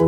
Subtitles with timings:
[0.00, 0.04] I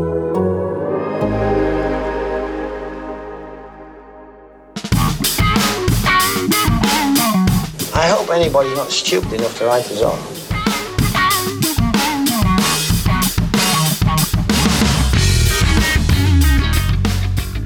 [8.07, 10.47] hope anybody's not stupid enough to write us off.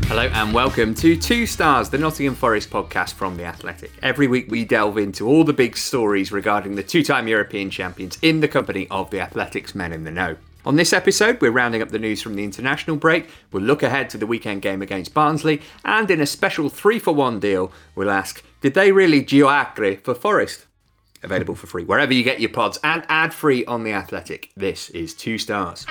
[0.06, 3.90] Hello and welcome to Two Stars, the Nottingham Forest podcast from The Athletic.
[4.00, 8.16] Every week we delve into all the big stories regarding the two time European champions
[8.22, 10.36] in the company of The Athletic's men in the know.
[10.66, 14.08] On this episode, we're rounding up the news from the international break, we'll look ahead
[14.08, 18.08] to the weekend game against Barnsley, and in a special three for one deal, we'll
[18.08, 20.64] ask Did they really Gioacre for Forest?
[21.22, 24.52] Available for free wherever you get your pods and ad free on The Athletic.
[24.56, 25.84] This is Two Stars.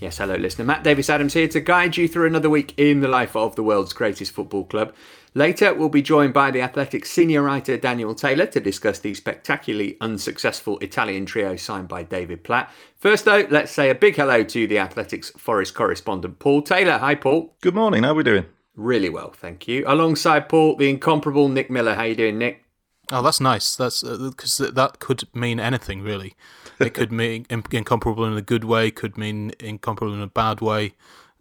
[0.00, 0.64] Yes, hello, listener.
[0.64, 3.62] Matt Davis Adams here to guide you through another week in the life of the
[3.62, 4.94] world's greatest football club.
[5.34, 9.96] Later, we'll be joined by the Athletic's senior writer Daniel Taylor to discuss the spectacularly
[10.00, 12.72] unsuccessful Italian trio signed by David Platt.
[12.96, 16.98] First, though, let's say a big hello to the Athletic's Forest correspondent Paul Taylor.
[16.98, 17.54] Hi, Paul.
[17.60, 18.02] Good morning.
[18.02, 18.46] How are we doing?
[18.74, 19.84] Really well, thank you.
[19.86, 21.94] Alongside Paul, the incomparable Nick Miller.
[21.94, 22.64] How are you doing, Nick?
[23.12, 23.76] Oh, that's nice.
[23.76, 26.34] That's uh, because that could mean anything, really.
[26.80, 30.94] It could mean incomparable in a good way, could mean incomparable in a bad way.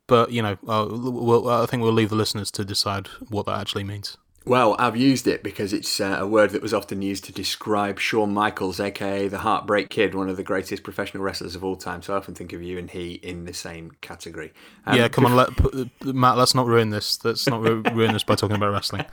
[0.09, 3.59] But you know, uh, we'll, I think we'll leave the listeners to decide what that
[3.59, 4.17] actually means.
[4.45, 7.99] Well, I've used it because it's uh, a word that was often used to describe
[7.99, 12.01] Shawn Michaels, aka the Heartbreak Kid, one of the greatest professional wrestlers of all time.
[12.01, 14.51] So I often think of you and he in the same category.
[14.87, 15.49] Um, yeah, come on, let,
[16.03, 16.37] Matt.
[16.37, 17.23] Let's not ruin this.
[17.23, 17.61] Let's not
[17.93, 19.05] ruin this by talking about wrestling.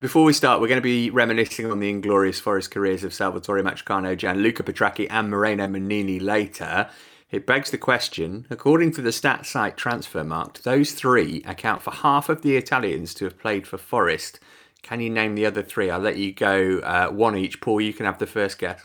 [0.00, 3.62] Before we start, we're going to be reminiscing on the inglorious Forest careers of Salvatore
[3.62, 6.88] Matrecano, Gianluca Petrachi, and Moreno Mannini later.
[7.32, 12.28] It begs the question according to the stat site Transfermarkt, those three account for half
[12.28, 14.38] of the Italians to have played for Forest.
[14.82, 15.88] Can you name the other three?
[15.88, 17.62] I'll let you go uh, one each.
[17.62, 18.84] Paul, you can have the first guess.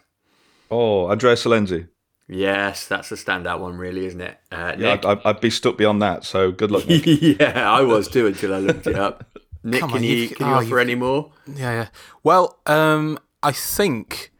[0.71, 1.89] Oh, Andrea Silenzi.
[2.29, 4.39] Yes, that's a standout one, really, isn't it?
[4.49, 6.23] Uh, yeah, I'd, I'd, be stuck beyond that.
[6.23, 7.03] So good luck, Nick.
[7.05, 9.25] yeah, I was too until I looked it up.
[9.63, 11.31] Nick, Come can you can you oh, offer any more?
[11.47, 11.87] Yeah, yeah.
[12.23, 14.31] Well, um, I think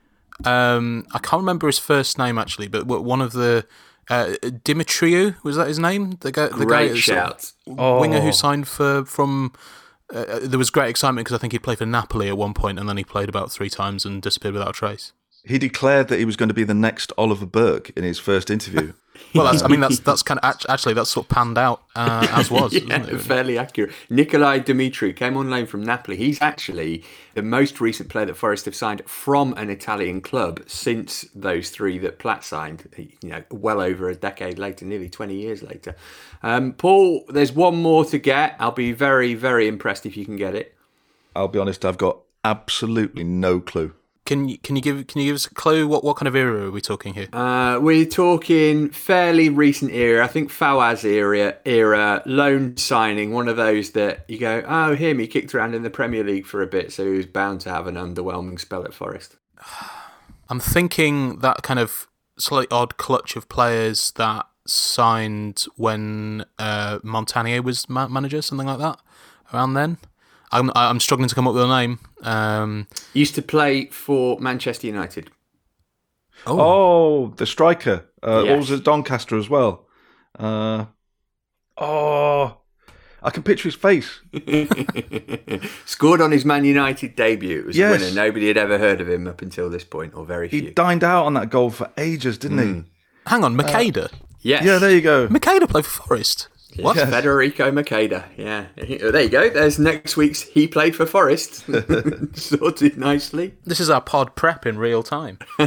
[0.45, 3.65] um, I can't remember his first name actually, but one of the
[4.09, 6.17] uh, Dumitru was that his name?
[6.21, 7.51] The guy, the great guy, shout.
[7.67, 7.99] Oh.
[7.99, 9.53] Winger who signed for from.
[10.13, 12.53] Uh, uh there was great excitement because I think he played for Napoli at one
[12.53, 15.11] point, and then he played about three times and disappeared without a trace.
[15.43, 18.49] He declared that he was going to be the next Oliver Burke in his first
[18.49, 18.93] interview.
[19.33, 22.27] Well, that's, I mean, that's that's kind of actually that's sort of panned out uh,
[22.31, 22.73] as was.
[22.87, 23.91] yeah, fairly accurate.
[24.09, 26.17] Nicolao Dumitru came on loan from Napoli.
[26.17, 31.25] He's actually the most recent player that Forest have signed from an Italian club since
[31.35, 32.89] those three that Platt signed.
[32.97, 35.95] You know, well over a decade later, nearly twenty years later.
[36.43, 38.55] Um, Paul, there's one more to get.
[38.59, 40.75] I'll be very, very impressed if you can get it.
[41.35, 41.85] I'll be honest.
[41.85, 43.93] I've got absolutely no clue.
[44.27, 45.87] Can you can you give can you give us a clue?
[45.87, 47.29] What what kind of era are we talking here?
[47.31, 50.21] Uh, we're talking fairly recent era.
[50.21, 53.31] I think Fawaz era era loan signing.
[53.31, 55.19] One of those that you go, oh, him.
[55.19, 57.69] He kicked around in the Premier League for a bit, so he was bound to
[57.69, 59.37] have an underwhelming spell at Forest.
[60.49, 67.63] I'm thinking that kind of slightly odd clutch of players that signed when uh, Montanier
[67.63, 68.99] was ma- manager, something like that,
[69.53, 69.99] around then.
[70.51, 71.99] I'm I'm struggling to come up with a name.
[72.21, 75.29] Um, Used to play for Manchester United.
[76.45, 78.05] Oh, oh the striker.
[78.23, 78.57] Uh, yes.
[78.57, 79.87] was at Doncaster as well.
[80.37, 80.85] Uh,
[81.77, 82.57] oh,
[83.21, 84.21] I can picture his face.
[85.85, 87.59] Scored on his Man United debut.
[87.59, 87.89] It was yes.
[87.89, 88.15] a winner.
[88.15, 90.61] Nobody had ever heard of him up until this point, or very few.
[90.61, 92.63] He dined out on that goal for ages, didn't mm.
[92.63, 92.73] he?
[92.73, 92.81] Hmm.
[93.25, 94.05] Hang on, Macheda.
[94.05, 94.63] Uh, yes.
[94.63, 95.27] Yeah, there you go.
[95.27, 96.47] Macheda played for Forest.
[96.75, 96.97] What?
[96.97, 97.09] Yes.
[97.09, 98.25] Federico Macheda.
[98.35, 98.65] Yeah.
[98.75, 99.49] There you go.
[99.49, 101.65] There's next week's He Played for Forest.
[102.37, 103.53] Sorted nicely.
[103.63, 105.39] This is our pod prep in real time.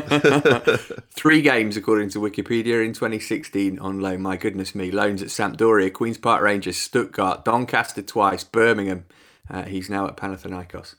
[1.10, 4.20] Three games, according to Wikipedia, in 2016 on loan.
[4.20, 4.90] My goodness me.
[4.90, 9.06] Loans at Sampdoria, Queen's Park Rangers, Stuttgart, Doncaster twice, Birmingham.
[9.48, 10.94] Uh, he's now at Panathinaikos.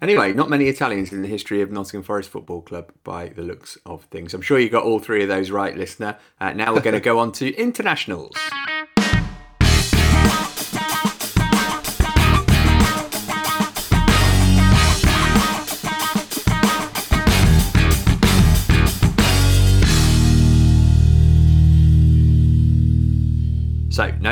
[0.00, 3.78] Anyway, not many Italians in the history of Nottingham Forest Football Club by the looks
[3.86, 4.34] of things.
[4.34, 6.16] I'm sure you got all three of those right, listener.
[6.40, 8.36] Uh, now we're going to go on to internationals.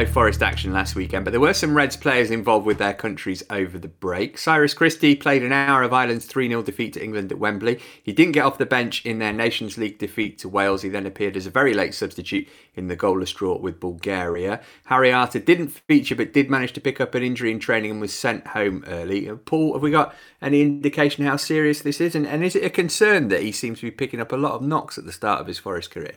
[0.00, 3.43] No Forest action last weekend, but there were some Reds players involved with their countries
[3.50, 4.38] over the break.
[4.38, 7.79] Cyrus Christie played an hour of Ireland's 3 0 defeat to England at Wembley.
[8.02, 10.81] He didn't get off the bench in their Nations League defeat to Wales.
[10.81, 14.62] He then appeared as a very late substitute in the goalless draw with Bulgaria.
[14.87, 18.00] Harry Arter didn't feature but did manage to pick up an injury in training and
[18.00, 19.29] was sent home early.
[19.29, 22.14] Uh, Paul, have we got any indication how serious this is?
[22.14, 24.53] And, and is it a concern that he seems to be picking up a lot
[24.53, 26.14] of knocks at the start of his Forest career?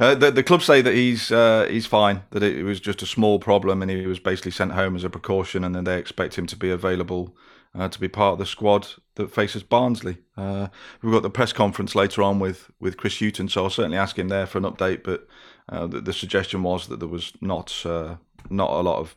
[0.00, 3.06] Uh, the, the club say that he's uh, he's fine, that it, was just a
[3.06, 6.38] small problem, and he was basically sent home as a precaution, and then they expect
[6.38, 7.36] him to be available
[7.74, 10.16] uh, to be part of the squad that faces Barnsley.
[10.38, 10.68] Uh,
[11.02, 14.18] we've got the press conference later on with, with Chris Hughton, so I'll certainly ask
[14.18, 15.04] him there for an update.
[15.04, 15.28] But
[15.68, 19.16] uh, the, the, suggestion was that there was not not a lot of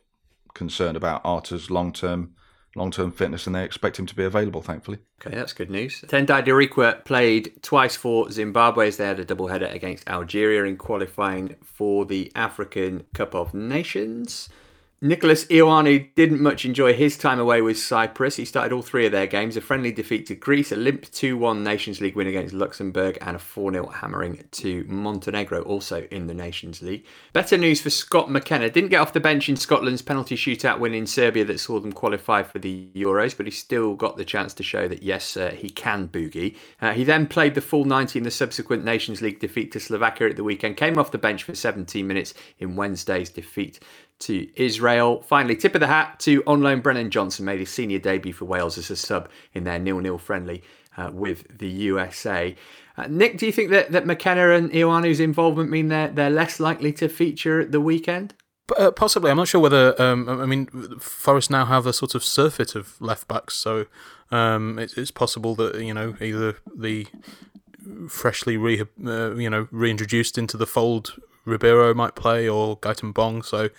[0.54, 2.36] concern about Arter's long term
[2.76, 4.62] long term fitness, and they expect him to be available.
[4.62, 5.00] Thankfully.
[5.26, 6.02] Okay, that's good news.
[6.08, 11.56] Tendai Darikwa played twice for Zimbabwe as they had a doubleheader against Algeria in qualifying
[11.64, 14.50] for the African Cup of Nations.
[15.04, 18.38] Nicholas Ioannou didn't much enjoy his time away with Cyprus.
[18.38, 21.36] He started all three of their games a friendly defeat to Greece, a limp 2
[21.36, 26.28] 1 Nations League win against Luxembourg, and a 4 0 hammering to Montenegro, also in
[26.28, 27.06] the Nations League.
[27.34, 28.70] Better news for Scott McKenna.
[28.70, 31.92] Didn't get off the bench in Scotland's penalty shootout win in Serbia that saw them
[31.92, 35.52] qualify for the Euros, but he still got the chance to show that yes, uh,
[35.52, 36.56] he can boogie.
[36.82, 40.30] Uh, he then played the full 90 in the subsequent Nations League defeat to Slovakia
[40.30, 43.82] at the weekend, came off the bench for 17 minutes in Wednesday's defeat
[44.26, 45.22] to Israel.
[45.22, 48.46] Finally, tip of the hat to on loan Brennan Johnson made his senior debut for
[48.46, 50.64] Wales as a sub in their nil-nil friendly
[50.98, 52.56] uh, with the USA.
[52.98, 56.60] Uh, Nick, do you think that, that McKenna and Ioannou's involvement mean they're, they're less
[56.60, 58.34] likely to feature at the weekend?
[58.78, 59.30] Uh, possibly.
[59.30, 60.00] I'm not sure whether.
[60.02, 60.68] Um, I mean,
[61.00, 63.88] Forest now have a sort of surfeit of left backs, so
[64.32, 67.08] um, it, it's possible that you know either the
[68.08, 73.42] freshly re, uh, you know reintroduced into the fold Ribeiro might play or Gaëtan Bong.
[73.42, 73.70] So,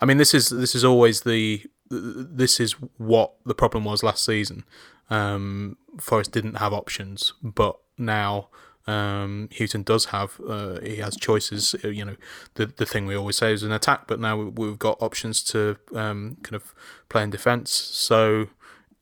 [0.00, 4.24] I mean, this is this is always the this is what the problem was last
[4.24, 4.64] season.
[5.10, 8.48] Um, Forest didn't have options, but now
[8.86, 10.40] um, Hughton does have.
[10.46, 11.74] Uh, he has choices.
[11.84, 12.16] Uh, you know,
[12.54, 15.76] the the thing we always say is an attack, but now we've got options to
[15.94, 16.74] um, kind of
[17.08, 17.70] play in defence.
[17.70, 18.48] So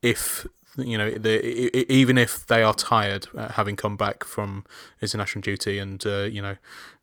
[0.01, 0.47] if
[0.77, 4.65] you know, the, even if they are tired, uh, having come back from
[5.01, 6.55] international duty, and uh, you know,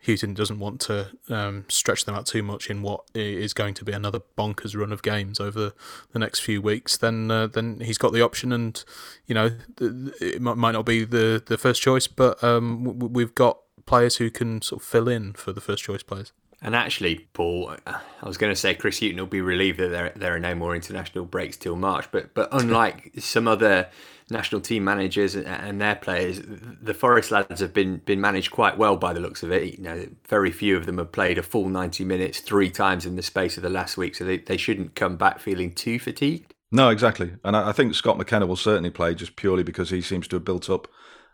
[0.07, 3.85] Hughton doesn't want to um, stretch them out too much in what is going to
[3.85, 5.73] be another bonkers run of games over
[6.13, 8.85] the next few weeks, then uh, then he's got the option, and
[9.27, 14.17] you know, it might not be the the first choice, but um, we've got players
[14.17, 16.33] who can sort of fill in for the first choice players.
[16.61, 20.13] And actually, Paul, I was going to say Chris Hughton will be relieved that there
[20.17, 22.11] there are no more international breaks till March.
[22.11, 23.89] But but unlike some other
[24.31, 28.97] national team managers and their players, the Forest lads have been been managed quite well
[28.97, 29.79] by the looks of it.
[29.79, 33.15] You know, very few of them have played a full ninety minutes three times in
[33.15, 36.55] the space of the last week, so they, they shouldn't come back feeling too fatigued.
[36.73, 40.01] No, exactly, and I, I think Scott McKenna will certainly play just purely because he
[40.01, 40.89] seems to have built up.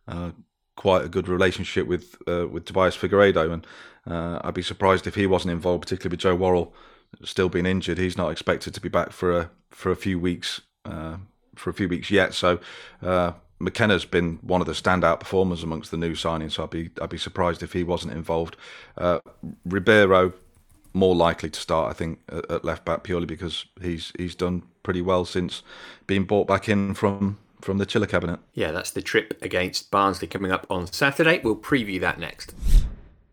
[0.06, 0.32] Uh,
[0.76, 3.66] quite a good relationship with uh, with Tobias Figueiredo, and
[4.06, 6.74] uh, I'd be surprised if he wasn't involved, particularly with Joe Worrall
[7.22, 7.98] still being injured.
[7.98, 11.16] He's not expected to be back for a for a few weeks uh,
[11.54, 12.34] for a few weeks yet.
[12.34, 12.58] So
[13.02, 16.52] uh, McKenna's been one of the standout performers amongst the new signings.
[16.52, 18.56] So I'd be I'd be surprised if he wasn't involved.
[18.96, 19.20] Uh,
[19.64, 20.32] Ribeiro
[20.96, 24.62] more likely to start, I think, at, at left back purely because he's he's done
[24.82, 25.62] pretty well since
[26.06, 28.40] being brought back in from from the chiller cabinet.
[28.52, 31.40] Yeah, that's the trip against Barnsley coming up on Saturday.
[31.42, 32.54] We'll preview that next.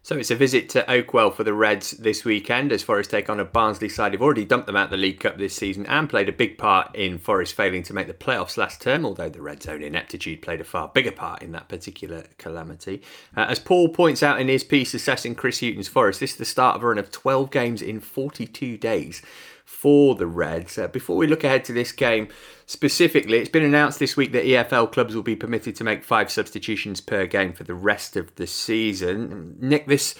[0.03, 3.39] So it's a visit to Oakwell for the Reds this weekend as Forest take on
[3.39, 6.09] a Barnsley side who've already dumped them out of the League Cup this season and
[6.09, 9.43] played a big part in Forest failing to make the playoffs last term, although the
[9.43, 13.03] Reds' own ineptitude played a far bigger part in that particular calamity.
[13.37, 16.45] Uh, as Paul points out in his piece assessing Chris Hughton's Forest, this is the
[16.45, 19.21] start of a run of 12 games in 42 days
[19.71, 20.77] for the Reds.
[20.77, 22.27] Uh, before we look ahead to this game
[22.67, 26.29] specifically, it's been announced this week that EFL clubs will be permitted to make five
[26.29, 29.55] substitutions per game for the rest of the season.
[29.59, 30.13] Nick, this.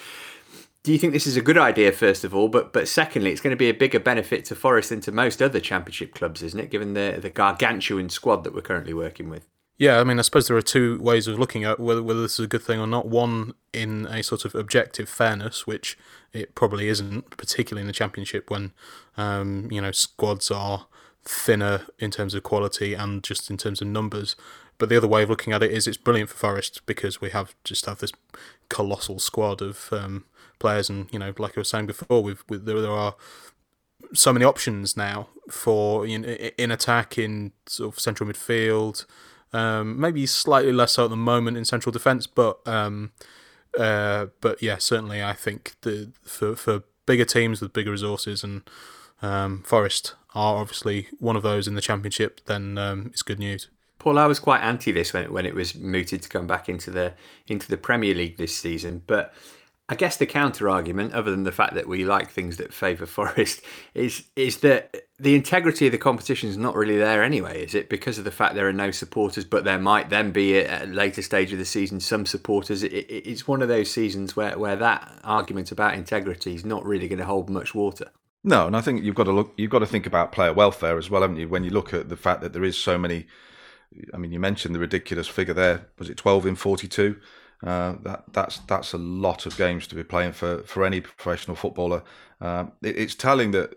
[0.83, 2.47] Do you think this is a good idea, first of all?
[2.47, 5.43] But but secondly, it's going to be a bigger benefit to Forest than to most
[5.43, 6.71] other Championship clubs, isn't it?
[6.71, 9.47] Given the the gargantuan squad that we're currently working with.
[9.77, 12.33] Yeah, I mean, I suppose there are two ways of looking at whether whether this
[12.33, 13.07] is a good thing or not.
[13.07, 15.97] One in a sort of objective fairness, which
[16.33, 18.73] it probably isn't, particularly in the championship when
[19.17, 20.85] um, you know squads are
[21.23, 24.35] thinner in terms of quality and just in terms of numbers.
[24.77, 27.29] But the other way of looking at it is it's brilliant for Forest because we
[27.31, 28.11] have just have this
[28.69, 30.25] colossal squad of um,
[30.59, 33.15] players, and you know, like I was saying before, we've, we, there, there are
[34.13, 39.05] so many options now for in, in attack, in sort of central midfield.
[39.53, 43.11] Um, maybe slightly less so at the moment in central defence, but um,
[43.77, 48.61] uh, but yeah, certainly I think the for for bigger teams with bigger resources, and
[49.21, 53.67] um, Forest are obviously one of those in the Championship, then um, it's good news.
[53.99, 56.67] Paul, I was quite anti this when it, when it was mooted to come back
[56.67, 57.13] into the
[57.47, 59.33] into the Premier League this season, but
[59.91, 63.05] I guess the counter argument, other than the fact that we like things that favour
[63.05, 63.61] Forest,
[63.93, 67.65] is is that the integrity of the competition is not really there anyway.
[67.65, 70.59] Is it because of the fact there are no supporters, but there might then be
[70.59, 72.83] at a later stage of the season some supporters?
[72.83, 76.85] It, it, it's one of those seasons where, where that argument about integrity is not
[76.85, 78.11] really going to hold much water.
[78.45, 79.51] No, and I think you've got to look.
[79.57, 81.49] You've got to think about player welfare as well, haven't you?
[81.49, 83.27] When you look at the fact that there is so many.
[84.13, 85.89] I mean, you mentioned the ridiculous figure there.
[85.99, 87.17] Was it twelve in forty-two?
[87.63, 91.55] Uh, that that's that's a lot of games to be playing for for any professional
[91.55, 92.03] footballer.
[92.39, 93.75] Um, it, it's telling that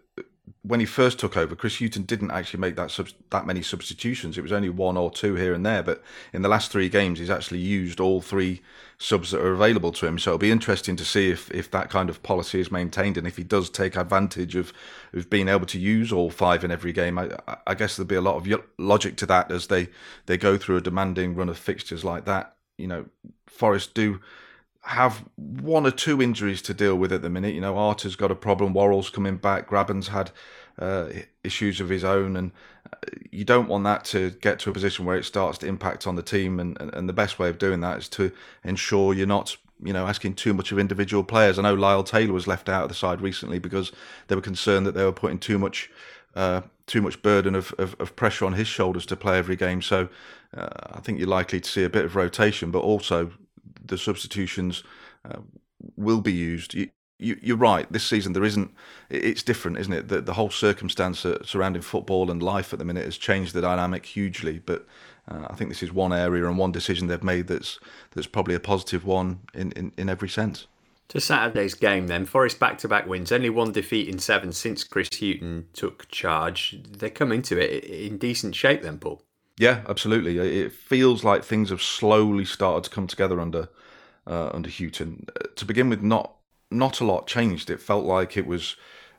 [0.62, 4.38] when he first took over, Chris Hughton didn't actually make that sub- that many substitutions.
[4.38, 5.82] It was only one or two here and there.
[5.82, 8.62] But in the last three games, he's actually used all three
[8.96, 10.18] subs that are available to him.
[10.18, 13.26] So it'll be interesting to see if, if that kind of policy is maintained and
[13.26, 14.72] if he does take advantage of,
[15.12, 17.18] of being able to use all five in every game.
[17.18, 17.36] I,
[17.66, 19.88] I guess there'll be a lot of logic to that as they,
[20.26, 22.53] they go through a demanding run of fixtures like that.
[22.76, 23.06] You know,
[23.46, 24.20] Forest do
[24.84, 27.54] have one or two injuries to deal with at the minute.
[27.54, 28.74] You know, Arter's got a problem.
[28.74, 29.66] Worrall's coming back.
[29.66, 30.30] Grabban's had
[30.78, 31.08] uh,
[31.42, 32.52] issues of his own, and
[32.92, 32.96] uh,
[33.30, 36.16] you don't want that to get to a position where it starts to impact on
[36.16, 36.60] the team.
[36.60, 38.30] And, and, and the best way of doing that is to
[38.62, 41.58] ensure you're not, you know, asking too much of individual players.
[41.58, 43.90] I know Lyle Taylor was left out of the side recently because
[44.28, 45.90] they were concerned that they were putting too much.
[46.34, 49.80] Uh, too much burden of, of, of, pressure on his shoulders to play every game.
[49.80, 50.08] So
[50.56, 53.32] uh, I think you're likely to see a bit of rotation, but also
[53.84, 54.82] the substitutions
[55.28, 55.38] uh,
[55.96, 56.74] will be used.
[56.74, 57.90] You, you, are right.
[57.90, 58.72] This season there isn't.
[59.10, 60.08] It's different, isn't it?
[60.08, 64.06] The, the whole circumstance surrounding football and life at the minute has changed the dynamic
[64.06, 64.58] hugely.
[64.58, 64.86] But
[65.28, 67.78] uh, I think this is one area and one decision they've made that's
[68.12, 70.66] that's probably a positive one in, in, in every sense.
[71.08, 75.68] To Saturday's game, then Forest back-to-back wins, only one defeat in seven since Chris Hughton
[75.74, 76.80] took charge.
[76.90, 79.22] They come into it in decent shape, then, Paul.
[79.58, 80.38] Yeah, absolutely.
[80.38, 83.68] It feels like things have slowly started to come together under
[84.26, 85.26] uh, under Hughton.
[85.36, 86.34] Uh, to begin with, not
[86.70, 87.70] not a lot changed.
[87.70, 88.76] It felt like it was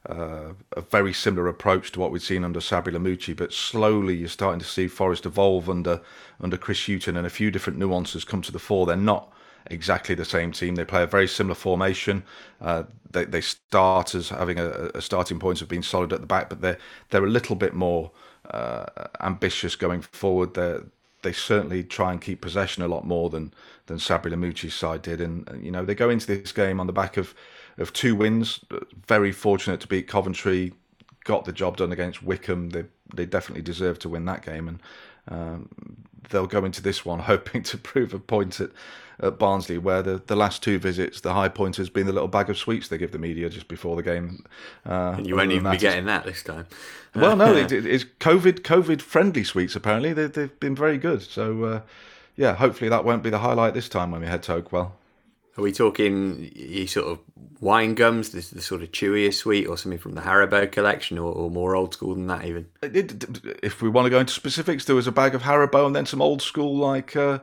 [0.10, 4.28] uh, a very similar approach to what we'd seen under Sabri Lamouchi, but slowly you're
[4.28, 6.02] starting to see Forest evolve under
[6.42, 8.86] under Chris Hughton, and a few different nuances come to the fore.
[8.86, 9.32] They're not
[9.68, 10.76] exactly the same team.
[10.76, 12.24] They play a very similar formation.
[12.60, 16.28] Uh, they, they start as having a, a, starting point of being solid at the
[16.28, 16.78] back, but they're
[17.10, 18.12] they're a little bit more
[18.52, 20.54] uh, ambitious going forward.
[20.54, 20.80] They
[21.22, 23.54] they certainly try and keep possession a lot more than
[23.88, 26.94] than Sabri Lamouchi's side did, and you know they go into this game on the
[26.94, 27.34] back of
[27.78, 28.60] of two wins.
[29.08, 30.74] Very fortunate to beat Coventry,
[31.24, 32.70] got the job done against Wycombe.
[32.70, 34.82] They they definitely deserve to win that game, and
[35.28, 35.70] um,
[36.30, 38.70] they'll go into this one hoping to prove a point at
[39.20, 42.28] at Barnsley, where the, the last two visits, the high point has been the little
[42.28, 44.46] bag of sweets they give the media just before the game.
[44.86, 46.68] Uh, and you won't even be getting that this time.
[47.16, 49.76] Well, no, it, it's COVID COVID friendly sweets.
[49.76, 51.22] Apparently, they, they've been very good.
[51.22, 51.82] So, uh,
[52.36, 54.92] yeah, hopefully that won't be the highlight this time when we head to Oakwell.
[55.58, 57.20] Are we talking you sort of
[57.62, 61.32] wine gums, the, the sort of chewier sweet, or something from the Haribo collection, or,
[61.32, 62.68] or more old school than that even?
[62.82, 66.06] If we want to go into specifics, there was a bag of Haribo and then
[66.06, 67.40] some old school like uh,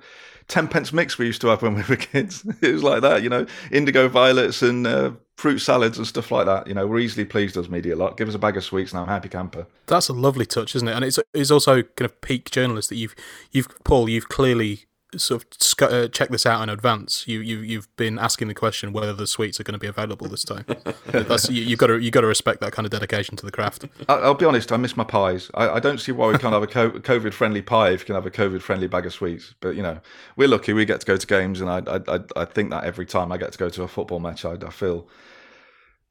[0.49, 2.47] ten pence mix we used to have when we were kids.
[2.61, 6.47] it was like that, you know, indigo violets and uh, fruit salads and stuff like
[6.47, 6.67] that.
[6.67, 8.17] You know, we're easily pleased as media lot.
[8.17, 9.67] Give us a bag of sweets now, happy camper.
[9.87, 10.95] That's a lovely touch, isn't it?
[10.95, 13.15] And it's it's also kind of peak journalist that you've
[13.51, 15.45] you've Paul, you've clearly sort
[15.83, 17.27] of uh, check this out in advance.
[17.27, 20.29] You you you've been asking the question whether the sweets are going to be available
[20.29, 20.65] this time.
[21.07, 23.53] That's you, have got to you got to respect that kind of dedication to the
[23.53, 23.87] craft.
[24.09, 24.73] I, will be honest.
[24.73, 25.51] I miss my pies.
[25.55, 26.67] I, I don't see why we can't have a
[27.01, 29.55] COVID friendly pie if you can have a COVID friendly bag of sweets.
[29.61, 30.01] But you know,
[30.37, 30.73] we're lucky.
[30.73, 33.39] We get to go to games, and I I I think that every time I
[33.39, 35.09] get to go to a football match, I, I feel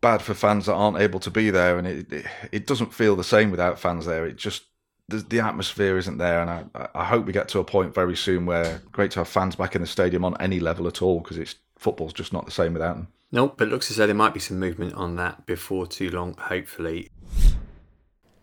[0.02, 3.16] bad for fans that aren't able to be there, and it, it it doesn't feel
[3.16, 4.26] the same without fans there.
[4.26, 4.64] It just
[5.12, 8.16] the, the atmosphere isn't there, and I, I hope we get to a point very
[8.16, 11.20] soon where great to have fans back in the stadium on any level at all
[11.20, 13.08] because it's football's just not the same without them.
[13.32, 16.36] Nope, but looks as though there might be some movement on that before too long,
[16.38, 17.10] hopefully.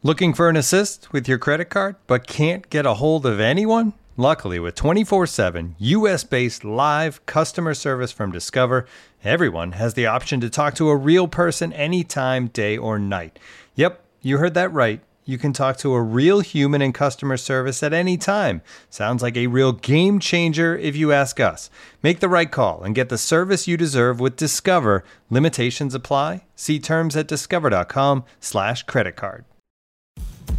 [0.02, 3.94] Looking for an assist with your credit card, but can't get a hold of anyone?
[4.16, 8.86] Luckily, with 24 7 US based live customer service from Discover,
[9.22, 13.38] everyone has the option to talk to a real person anytime, day or night.
[13.74, 17.82] Yep, you heard that right you can talk to a real human in customer service
[17.82, 18.62] at any time.
[18.88, 21.68] Sounds like a real game changer if you ask us.
[22.02, 25.04] Make the right call and get the service you deserve with Discover.
[25.28, 26.46] Limitations apply.
[26.56, 29.44] See terms at discover.com/slash credit card.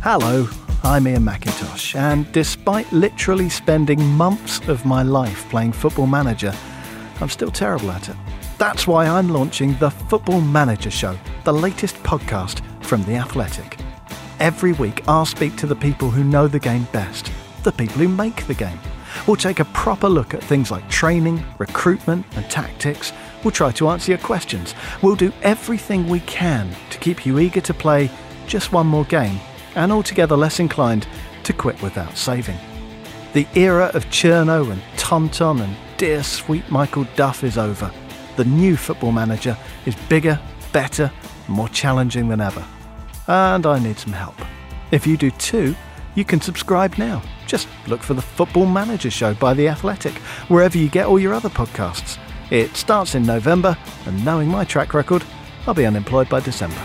[0.01, 0.47] Hello,
[0.83, 6.53] I'm Iain Macintosh, and despite literally spending months of my life playing Football Manager,
[7.19, 8.15] I'm still terrible at it.
[8.59, 13.88] That's why I'm launching the Football Manager Show the latest podcast from The Athletic.
[14.39, 17.29] Every week, I'll speak to the people who know the game best,
[17.63, 18.79] the people who make the game.
[19.27, 23.11] We'll take a proper look at things like training, recruitment, and tactics.
[23.43, 24.75] We'll try to answer your questions.
[25.01, 28.09] We'll do everything we can to keep you eager to play
[28.47, 29.41] just one more game
[29.75, 31.05] and altogether less inclined
[31.43, 32.57] to quit without saving.
[33.33, 37.91] The era of Cherno and Tonton and dear sweet Michael Duff is over.
[38.37, 40.39] The new football manager is bigger,
[40.71, 41.11] better,
[41.49, 42.65] more challenging than ever.
[43.29, 44.35] And I need some help.
[44.91, 45.75] If you do too,
[46.15, 47.21] you can subscribe now.
[47.45, 50.13] Just look for the Football Manager Show by The Athletic,
[50.49, 52.17] wherever you get all your other podcasts.
[52.49, 55.23] It starts in November, and knowing my track record,
[55.67, 56.81] I'll be unemployed by December.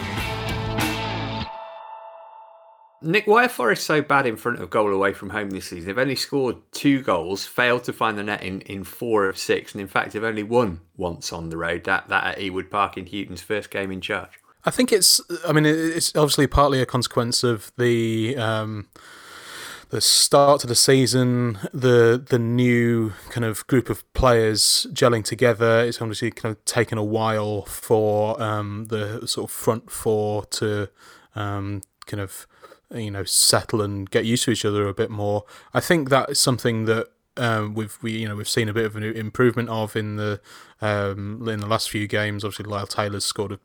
[3.01, 5.87] Nick, why are Forest so bad in front of goal away from home this season?
[5.87, 9.73] They've only scored two goals, failed to find the net in, in four of six,
[9.73, 11.85] and in fact, they've only won once on the road.
[11.85, 14.39] That that at Ewood Park in Hughton's first game in charge.
[14.64, 15.21] I think it's.
[15.47, 18.88] I mean, it's obviously partly a consequence of the um,
[19.90, 25.80] the start to the season, the the new kind of group of players gelling together.
[25.80, 30.88] It's obviously kind of taken a while for um, the sort of front four to
[31.37, 32.47] um, kind of
[32.94, 35.44] you know settle and get used to each other a bit more.
[35.75, 38.87] I think that is something that um, we've we you know we've seen a bit
[38.87, 40.41] of an improvement of in the
[40.81, 42.45] um, in the last few games.
[42.45, 43.59] Obviously, Lyle Taylor's scored a,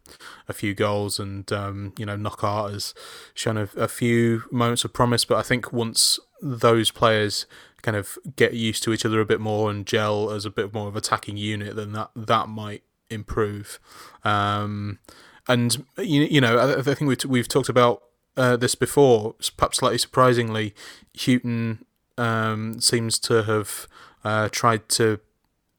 [0.47, 2.93] a few goals, and um, you know Knockaert has
[3.33, 5.25] shown a, a, few moments of promise.
[5.25, 7.45] But I think once those players
[7.81, 10.73] kind of get used to each other a bit more and gel as a bit
[10.73, 13.79] more of attacking unit, then that that might improve.
[14.23, 14.99] Um,
[15.47, 18.01] and you, you know I, I think we've we've talked about
[18.37, 20.73] uh, this before, perhaps slightly surprisingly,
[21.13, 21.85] Hughton
[22.19, 23.87] um, seems to have
[24.23, 25.19] uh, tried to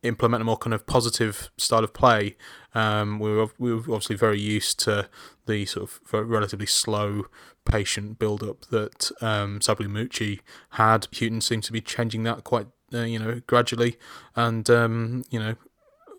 [0.03, 2.37] implement a more kind of positive style of play.
[2.75, 5.09] Um, we, were, we were obviously very used to
[5.47, 7.27] the sort of relatively slow,
[7.65, 11.07] patient build up that um, Sabri Mucci had.
[11.13, 13.97] Hughton seems to be changing that quite, uh, you know, gradually,
[14.35, 15.55] and um, you know,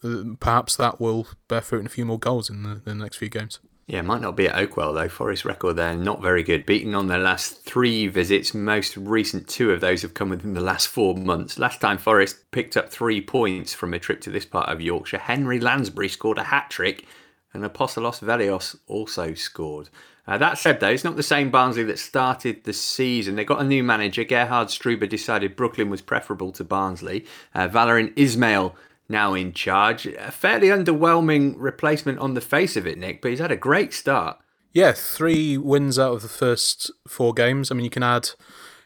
[0.04, 3.18] uh, perhaps that will bear fruit in a few more goals in the, the next
[3.18, 3.60] few games.
[3.88, 5.10] Yeah, it might not be at Oakwell though.
[5.10, 6.66] Forest record there, not very good.
[6.66, 8.54] Beaten on their last three visits.
[8.54, 11.60] Most recent two of those have come within the last four months.
[11.60, 15.18] Last time Forest picked up three points from a trip to this part of Yorkshire,
[15.18, 17.06] Henry Lansbury scored a hat trick
[17.54, 19.90] and Apostolos Vellios also scored.
[20.28, 23.36] Uh, that said, though, it's not the same Barnsley that started the season.
[23.36, 24.24] They got a new manager.
[24.24, 27.26] Gerhard Struber decided Brooklyn was preferable to Barnsley.
[27.54, 28.74] Uh, Valérien Ismaël
[29.12, 30.06] now in charge.
[30.08, 33.94] A fairly underwhelming replacement on the face of it, Nick, but he's had a great
[33.94, 34.40] start.
[34.74, 37.70] Yeah, three wins out of the first four games.
[37.70, 38.30] I mean, you can add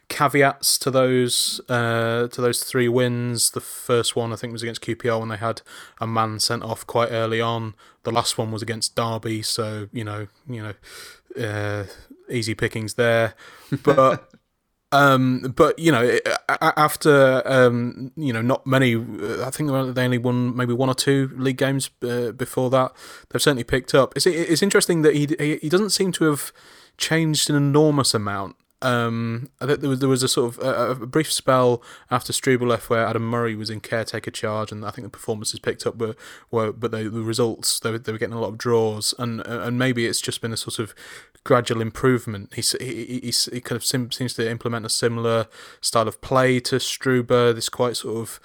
[0.08, 3.50] caveats to those uh, to those three wins.
[3.50, 5.62] The first one, I think, was against QPR when they had
[6.00, 7.74] a man sent off quite early on.
[8.02, 11.84] The last one was against Derby, so you know, you know, uh,
[12.28, 13.34] easy pickings there.
[13.82, 14.28] But
[14.92, 16.18] um, but you know,
[16.48, 18.96] after um, you know, not many.
[18.96, 22.92] I think they only won maybe one or two league games uh, before that.
[23.28, 24.12] They've certainly picked up.
[24.16, 26.52] It's it's interesting that he he doesn't seem to have
[26.98, 31.32] changed an enormous amount um, there was there was a sort of a, a, brief
[31.32, 35.10] spell after Struber left where Adam Murray was in caretaker charge, and I think the
[35.10, 36.14] performances picked up were,
[36.52, 39.40] were but they, the results they were, they were getting a lot of draws, and
[39.44, 40.94] and maybe it's just been a sort of
[41.42, 42.54] gradual improvement.
[42.54, 45.48] He he, he, kind of seems to implement a similar
[45.80, 48.38] style of play to Struber, this quite sort of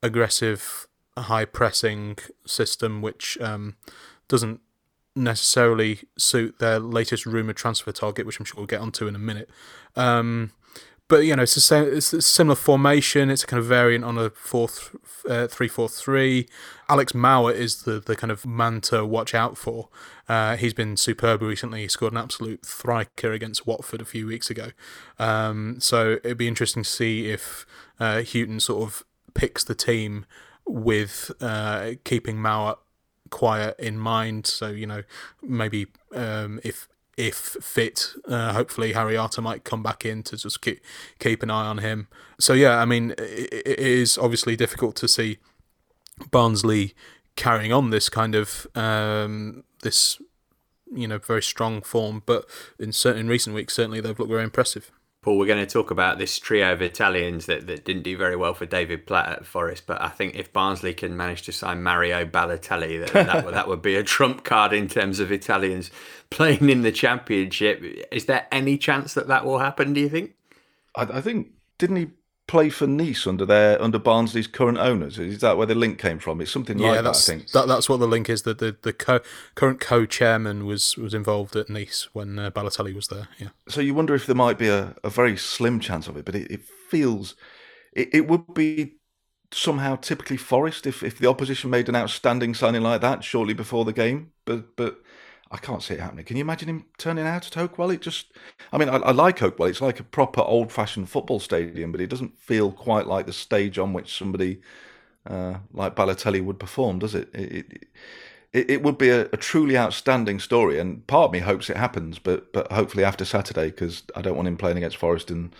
[0.00, 3.74] aggressive, high pressing system, which um,
[4.28, 4.60] doesn't
[5.18, 9.18] necessarily suit their latest rumored transfer target, which I'm sure we'll get onto in a
[9.18, 9.50] minute.
[9.96, 10.52] Um,
[11.08, 13.30] but you know, it's a, same, it's a similar formation.
[13.30, 14.94] It's a kind of variant on a fourth
[15.28, 16.46] uh, three four three.
[16.88, 19.88] Alex Mowatt is the the kind of man to watch out for.
[20.28, 21.82] Uh, he's been superb recently.
[21.82, 24.72] He scored an absolute thriker against Watford a few weeks ago.
[25.18, 27.64] Um, so it'd be interesting to see if
[27.98, 29.02] uh, Hughton sort of
[29.32, 30.26] picks the team
[30.66, 32.76] with uh, keeping Mowatt
[33.30, 34.46] quiet in mind.
[34.46, 35.02] So you know,
[35.42, 40.60] maybe um, if if fit, uh, hopefully Harry Arter might come back in to just
[40.62, 40.80] keep
[41.18, 42.08] keep an eye on him.
[42.38, 45.38] So yeah, I mean, it, it is obviously difficult to see
[46.30, 46.94] Barnsley
[47.36, 50.20] carrying on this kind of um, this
[50.94, 52.46] you know very strong form, but
[52.78, 54.90] in certain in recent weeks certainly they've looked very impressive.
[55.20, 58.36] Paul, we're going to talk about this trio of Italians that, that didn't do very
[58.36, 61.82] well for David Platt at Forest, but I think if Barnsley can manage to sign
[61.82, 65.90] Mario Balotelli, that, that, would, that would be a trump card in terms of Italians
[66.30, 67.82] playing in the Championship.
[68.12, 70.34] Is there any chance that that will happen, do you think?
[70.94, 72.06] I, I think, didn't he
[72.48, 75.18] play for Nice under their under Barnsley's current owners?
[75.18, 76.40] Is that where the link came from?
[76.40, 77.14] It's something yeah, like that.
[77.14, 77.50] I think.
[77.52, 78.42] that, that's what the link is.
[78.42, 79.20] That the the co-
[79.54, 83.28] current co-chairman was was involved at Nice when uh, Balotelli was there.
[83.38, 83.48] Yeah.
[83.68, 86.34] So you wonder if there might be a, a very slim chance of it, but
[86.34, 87.36] it, it feels
[87.92, 88.94] it, it would be
[89.50, 93.84] somehow typically Forest if, if the opposition made an outstanding signing like that shortly before
[93.84, 94.32] the game.
[94.44, 95.02] But but
[95.50, 96.24] I can't see it happening.
[96.24, 97.92] Can you imagine him turning out at Oakwell?
[97.92, 98.32] It just,
[98.72, 99.70] I mean, I, I like Oakwell.
[99.70, 103.78] It's like a proper old-fashioned football stadium, but it doesn't feel quite like the stage
[103.78, 104.60] on which somebody
[105.26, 107.30] uh, like Balotelli would perform, does it?
[107.34, 107.86] It,
[108.52, 111.76] it, it would be a, a, truly outstanding story, and part of me hopes it
[111.76, 115.54] happens, but but hopefully after Saturday because I don't want him playing against Forest and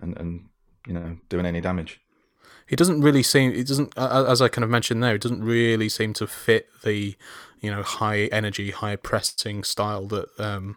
[0.00, 0.48] and and
[0.86, 2.00] you know doing any damage
[2.70, 5.88] he doesn't really seem it doesn't as I kind of mentioned there it doesn't really
[5.88, 7.16] seem to fit the
[7.60, 10.76] you know high energy high pressing style that um,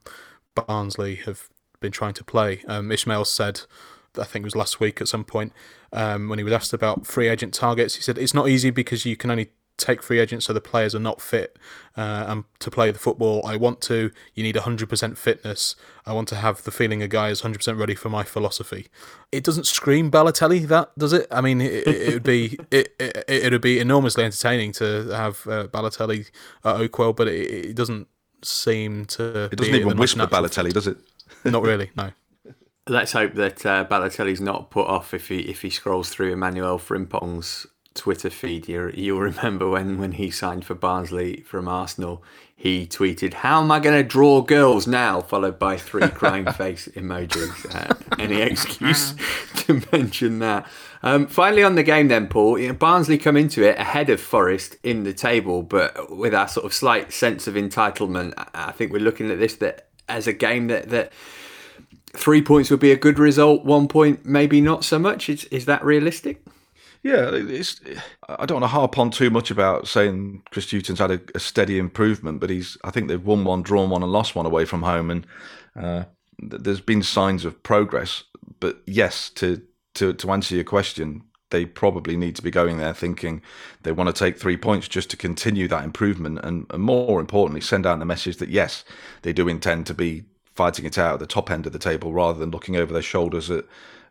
[0.55, 2.63] Barnsley have been trying to play.
[2.67, 3.61] Um, Ismaël said
[4.17, 5.53] I think it was last week at some point
[5.91, 9.05] um, when he was asked about free agent targets he said it's not easy because
[9.05, 11.57] you can only take free agents so the players are not fit
[11.97, 14.11] uh, and to play the football I want to.
[14.33, 15.75] You need 100% fitness.
[16.05, 18.87] I want to have the feeling a guy is 100% ready for my philosophy.
[19.31, 21.27] It doesn't scream Balotelli that does it?
[21.31, 25.47] I mean it, it would be it, it, it would be enormously entertaining to have
[25.47, 26.29] uh, Balotelli
[26.63, 28.07] at Oakwell but it, it doesn't
[28.43, 30.97] seem to it doesn't even whisper Balotelli does it?
[31.45, 32.11] Not really no.
[32.87, 36.77] Let's hope that uh, Balotelli's not put off if he if he scrolls through Emmanuel
[36.77, 42.23] Frimpong's Twitter feed, you you'll remember when, when he signed for Barnsley from Arsenal,
[42.55, 45.21] he tweeted, How am I going to draw girls now?
[45.21, 47.75] followed by three crying face emojis.
[47.75, 49.13] Uh, any excuse
[49.57, 50.67] to mention that.
[51.03, 54.21] Um, finally, on the game, then, Paul, you know, Barnsley come into it ahead of
[54.21, 58.33] Forest in the table, but with our sort of slight sense of entitlement.
[58.53, 60.89] I think we're looking at this that as a game that.
[60.89, 61.11] that
[62.15, 63.65] Three points would be a good result.
[63.65, 65.29] One point, maybe not so much.
[65.29, 66.43] Is is that realistic?
[67.03, 67.81] Yeah, it's.
[68.29, 71.39] I don't want to harp on too much about saying Chris Hughton's had a, a,
[71.39, 72.77] steady improvement, but he's.
[72.85, 75.27] I think they've won one, drawn one, and lost one away from home, and
[75.75, 76.05] uh,
[76.39, 78.23] there's been signs of progress.
[78.61, 79.61] But yes, to
[79.95, 83.41] to to answer your question, they probably need to be going there thinking
[83.83, 87.59] they want to take three points just to continue that improvement, and, and more importantly,
[87.59, 88.85] send out the message that yes,
[89.23, 90.23] they do intend to be
[90.55, 93.01] fighting it out at the top end of the table rather than looking over their
[93.01, 93.65] shoulders at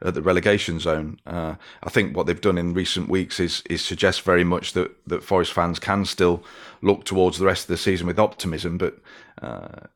[0.04, 1.18] at the relegation zone.
[1.26, 4.90] Uh, I think what they've done in recent weeks is is suggest very much that
[5.06, 6.42] that Forest fans can still
[6.80, 8.78] look towards the rest of the season with optimism.
[8.78, 8.98] But
[9.40, 9.86] uh,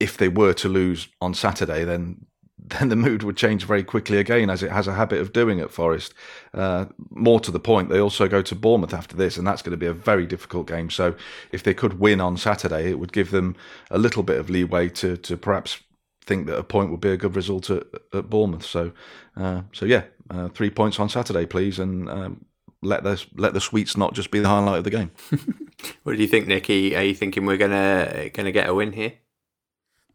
[0.00, 2.26] if they were to lose on Saturday, then
[2.70, 5.60] then the mood would change very quickly again, as it has a habit of doing
[5.60, 6.14] at Forest.
[6.54, 9.72] Uh, more to the point, they also go to Bournemouth after this, and that's going
[9.72, 10.90] to be a very difficult game.
[10.90, 11.14] So,
[11.52, 13.56] if they could win on Saturday, it would give them
[13.90, 15.80] a little bit of leeway to to perhaps
[16.28, 18.64] think that a point would be a good result at, at Bournemouth.
[18.64, 18.92] So,
[19.36, 22.44] uh, so yeah, uh, three points on Saturday, please, and um,
[22.82, 25.10] let the let the sweets not just be the highlight of the game.
[26.02, 26.94] what do you think, Nicky?
[26.94, 29.14] Are you thinking we're gonna gonna get a win here?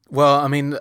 [0.09, 0.77] Well, I mean.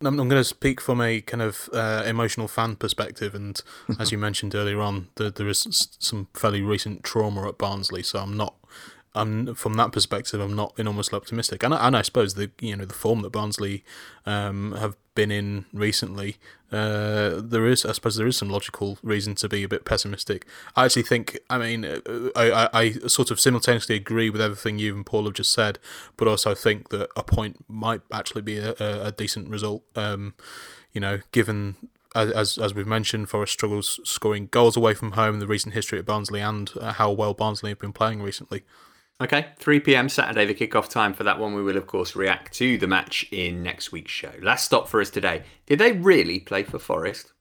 [0.00, 3.60] I'm, I'm going to speak from a kind of uh, emotional fan perspective, and
[3.98, 8.18] as you mentioned earlier on, the, there is some fairly recent trauma at Barnsley, so
[8.18, 8.54] I'm not
[9.14, 12.76] I'm from that perspective, I'm not enormously optimistic, and I, and I suppose the you
[12.76, 13.84] know the form that Barnsley
[14.26, 16.36] um, have been in recently,
[16.72, 20.46] uh, there is I suppose there is some logical reason to be a bit pessimistic.
[20.74, 22.00] I actually think, I mean, uh,
[22.34, 25.78] I, I, I sort of simultaneously agree with everything you and Paul have just said,
[26.16, 29.84] but also think that a point might actually be a, a, decent result.
[29.94, 30.34] Um,
[30.92, 31.76] you know, given
[32.14, 36.06] as as we've mentioned, Forest struggles scoring goals away from home, the recent history at
[36.06, 38.62] Barnsley, and uh, how well Barnsley have been playing recently.
[39.20, 41.54] Okay, 3 pm Saturday, the kickoff time for that one.
[41.54, 44.32] We will, of course, react to the match in next week's show.
[44.42, 45.44] Last stop for us today.
[45.66, 47.32] Did they really play for Forest?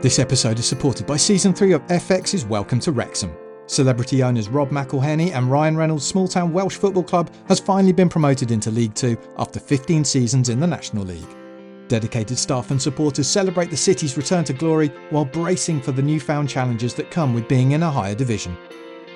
[0.00, 3.30] This episode is supported by Season 3 of FX's Welcome to Wrexham.
[3.66, 8.08] Celebrity owners Rob McElhenney and Ryan Reynolds' small town Welsh football club has finally been
[8.08, 11.43] promoted into League Two after 15 seasons in the National League.
[11.88, 16.48] Dedicated staff and supporters celebrate the city's return to glory while bracing for the newfound
[16.48, 18.56] challenges that come with being in a higher division.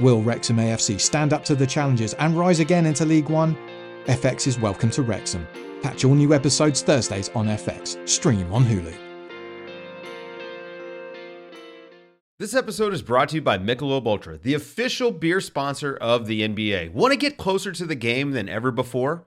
[0.00, 3.56] Will Wrexham AFC stand up to the challenges and rise again into League One?
[4.04, 5.46] FX is welcome to Wrexham.
[5.82, 8.06] Catch all new episodes Thursdays on FX.
[8.08, 8.94] Stream on Hulu.
[12.38, 16.42] This episode is brought to you by Michelob Ultra, the official beer sponsor of the
[16.42, 16.92] NBA.
[16.92, 19.26] Want to get closer to the game than ever before?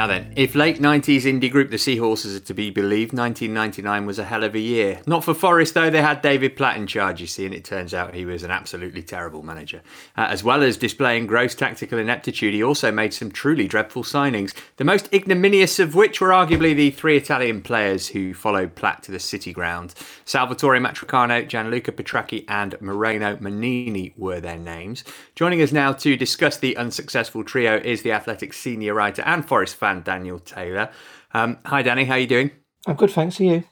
[0.00, 4.18] Now then, if late 90s indie group the Seahorses are to be believed, 1999 was
[4.18, 5.02] a hell of a year.
[5.06, 7.92] Not for Forest though, they had David Platt in charge, you see, and it turns
[7.92, 9.82] out he was an absolutely terrible manager.
[10.16, 14.54] Uh, as well as displaying gross tactical ineptitude, he also made some truly dreadful signings,
[14.78, 19.12] the most ignominious of which were arguably the three Italian players who followed Platt to
[19.12, 19.92] the City ground.
[20.24, 25.04] Salvatore Matrecano, Gianluca Petrachi, and Moreno Mannini were their names.
[25.34, 29.76] Joining us now to discuss the unsuccessful trio is the Athletic senior writer and Forest
[29.76, 30.90] fan Daniel Taylor.
[31.34, 32.04] Um, hi, Danny.
[32.04, 32.50] How are you doing?
[32.86, 33.40] I'm good, thanks.
[33.40, 33.64] Are you?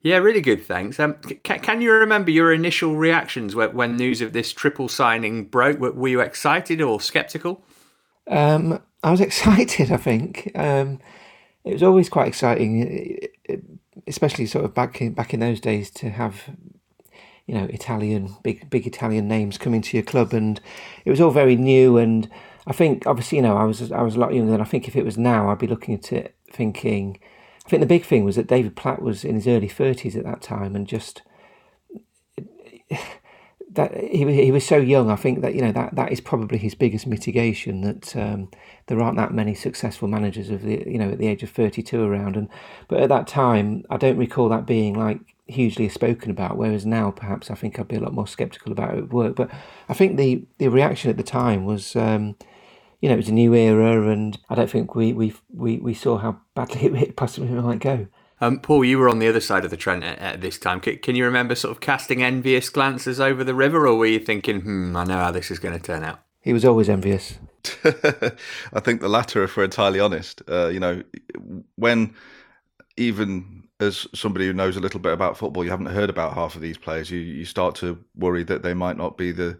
[0.00, 1.00] Yeah, really good, thanks.
[1.00, 5.46] Um, c- can you remember your initial reactions when, when news of this triple signing
[5.46, 5.78] broke?
[5.80, 7.64] Were, were you excited or sceptical?
[8.28, 9.90] Um, I was excited.
[9.90, 11.00] I think um,
[11.64, 13.18] it was always quite exciting,
[14.06, 16.50] especially sort of back in back in those days to have
[17.46, 20.60] you know Italian big big Italian names coming to your club, and
[21.04, 22.28] it was all very new and
[22.66, 24.88] I think obviously you know I was I was a lot younger than I think
[24.88, 27.18] if it was now I'd be looking at it thinking
[27.66, 30.24] I think the big thing was that David Platt was in his early thirties at
[30.24, 31.22] that time and just
[33.74, 36.58] that he he was so young I think that you know that that is probably
[36.58, 38.48] his biggest mitigation that um,
[38.86, 42.02] there aren't that many successful managers of the you know at the age of 32
[42.02, 42.36] around.
[42.36, 42.48] And
[42.88, 47.10] but at that time I don't recall that being like hugely spoken about whereas now
[47.10, 49.36] perhaps I think I'd be a lot more skeptical about it at work.
[49.36, 49.50] But
[49.88, 52.36] I think the the reaction at the time was um,
[53.04, 55.92] you know, it was a new era, and I don't think we we we, we
[55.92, 58.06] saw how badly it possibly might go.
[58.40, 60.80] Um, Paul, you were on the other side of the Trent at, at this time.
[60.82, 64.20] C- can you remember sort of casting envious glances over the river, or were you
[64.20, 66.20] thinking, "Hmm, I know how this is going to turn out"?
[66.40, 67.34] He was always envious.
[67.84, 70.40] I think the latter, if we're entirely honest.
[70.48, 71.02] Uh, you know,
[71.76, 72.14] when
[72.96, 76.54] even as somebody who knows a little bit about football, you haven't heard about half
[76.54, 77.10] of these players.
[77.10, 79.58] You you start to worry that they might not be the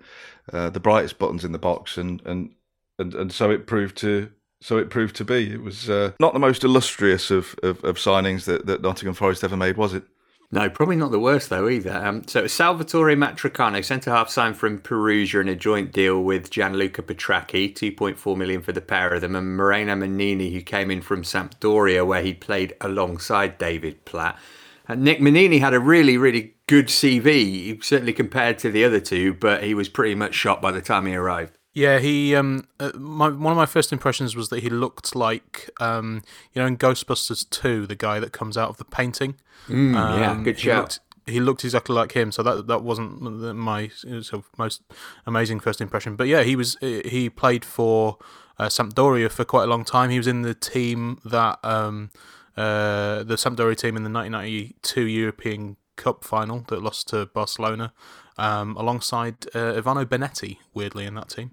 [0.51, 2.55] uh, the brightest buttons in the box, and and
[2.99, 4.31] and and so it proved to
[4.65, 5.53] so it proved to be.
[5.53, 9.45] It was uh, not the most illustrious of, of, of, signings that, that Nottingham Forest
[9.45, 10.05] ever made, was it?
[10.51, 11.93] No, probably not the worst though either.
[11.93, 17.03] Um, so Salvatore Matrecano, centre half, signed from Perugia in a joint deal with Gianluca
[17.03, 20.91] Petracchi, two point four million for the pair of them, and Moreno Mannini, who came
[20.91, 24.39] in from Sampdoria, where he played alongside David Platt.
[24.87, 29.35] And Nick Mannini had a really, really good CV, certainly compared to the other two,
[29.35, 31.59] but he was pretty much shot by the time he arrived.
[31.75, 32.37] Yeah, he.
[32.37, 36.63] Um, uh, my one of my first impressions was that he looked like, um, you
[36.63, 39.35] know, in Ghostbusters two, the guy that comes out of the painting.
[39.67, 40.73] Mm, um, yeah, good shout.
[40.73, 43.21] He looked, he looked exactly like him, so that that wasn't
[43.57, 44.83] my sort of most
[45.27, 46.15] amazing first impression.
[46.15, 46.77] But yeah, he was.
[46.81, 48.19] He played for
[48.57, 50.11] uh, Sampdoria for quite a long time.
[50.11, 52.11] He was in the team that um,
[52.57, 57.93] uh, the Sampdoria team in the 1992 European Cup final that lost to Barcelona
[58.37, 61.53] um, alongside uh, Ivano Bonetti, weirdly, in that team.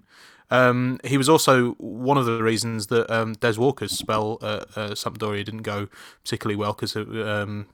[0.50, 4.90] Um, he was also one of the reasons that um, Des Walker's spell at uh,
[4.90, 5.88] Sampdoria didn't go
[6.22, 7.68] particularly well because um,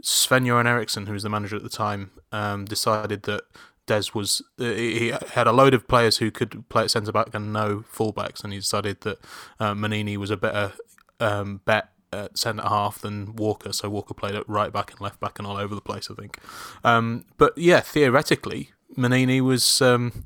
[0.00, 3.42] Sven Göran Eriksson, who was the manager at the time, um, decided that
[3.86, 7.34] Des was uh, he had a load of players who could play at centre back
[7.34, 9.18] and no fullbacks, and he decided that
[9.58, 10.72] uh, Mannini was a better
[11.18, 15.20] um, bet at centre half than Walker, so Walker played at right back and left
[15.20, 16.38] back and all over the place, I think.
[16.84, 20.24] Um, but yeah, theoretically, Mannini was, um,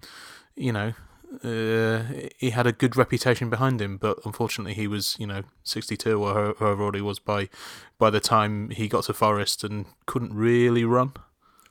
[0.57, 0.95] you know,
[1.43, 2.05] uh,
[2.39, 6.55] he had a good reputation behind him, but unfortunately, he was, you know, 62 or
[6.59, 7.49] however old he was by
[7.99, 11.13] by the time he got to Forest and couldn't really run.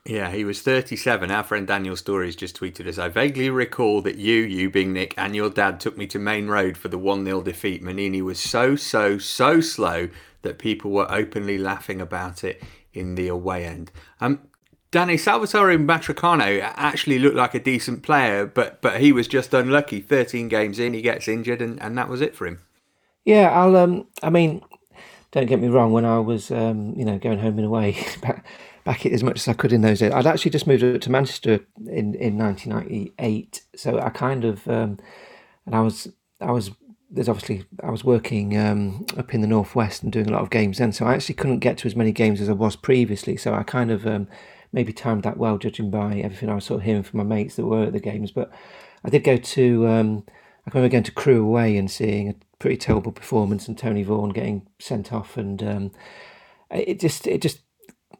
[0.06, 1.30] Yeah, he was 37.
[1.30, 5.14] Our friend Daniel Stories just tweeted us I vaguely recall that you, you being Nick,
[5.16, 7.82] and your dad took me to Maine Road for the 1 0 defeat.
[7.82, 10.10] Mannini was so, so, so slow
[10.42, 12.62] that people were openly laughing about it
[12.92, 13.90] in the away end.
[14.20, 14.40] Um,
[14.90, 20.00] Danny Salvatore Matrecano actually looked like a decent player, but but he was just unlucky.
[20.00, 22.60] 13 games in, he gets injured, and, and that was it for him.
[23.24, 23.74] Yeah, I'll.
[23.74, 24.62] Um, I mean,
[25.32, 25.92] don't get me wrong.
[25.92, 28.06] When I was, um, you know, going home and away
[28.84, 30.12] back it as much as I could in those days.
[30.12, 34.98] I'd actually just moved to Manchester in, in 1998, so I kind of um,
[35.66, 36.08] and I was
[36.40, 36.70] I was
[37.10, 40.50] there's obviously I was working um, up in the northwest and doing a lot of
[40.50, 43.36] games then, so I actually couldn't get to as many games as I was previously.
[43.36, 44.28] So I kind of um,
[44.72, 47.56] maybe timed that well, judging by everything I was sort of hearing from my mates
[47.56, 48.32] that were at the games.
[48.32, 48.52] But
[49.04, 50.24] I did go to um,
[50.66, 54.30] I remember going to Crewe away and seeing a pretty terrible performance and Tony Vaughan
[54.30, 55.92] getting sent off and um,
[56.70, 57.60] it just it just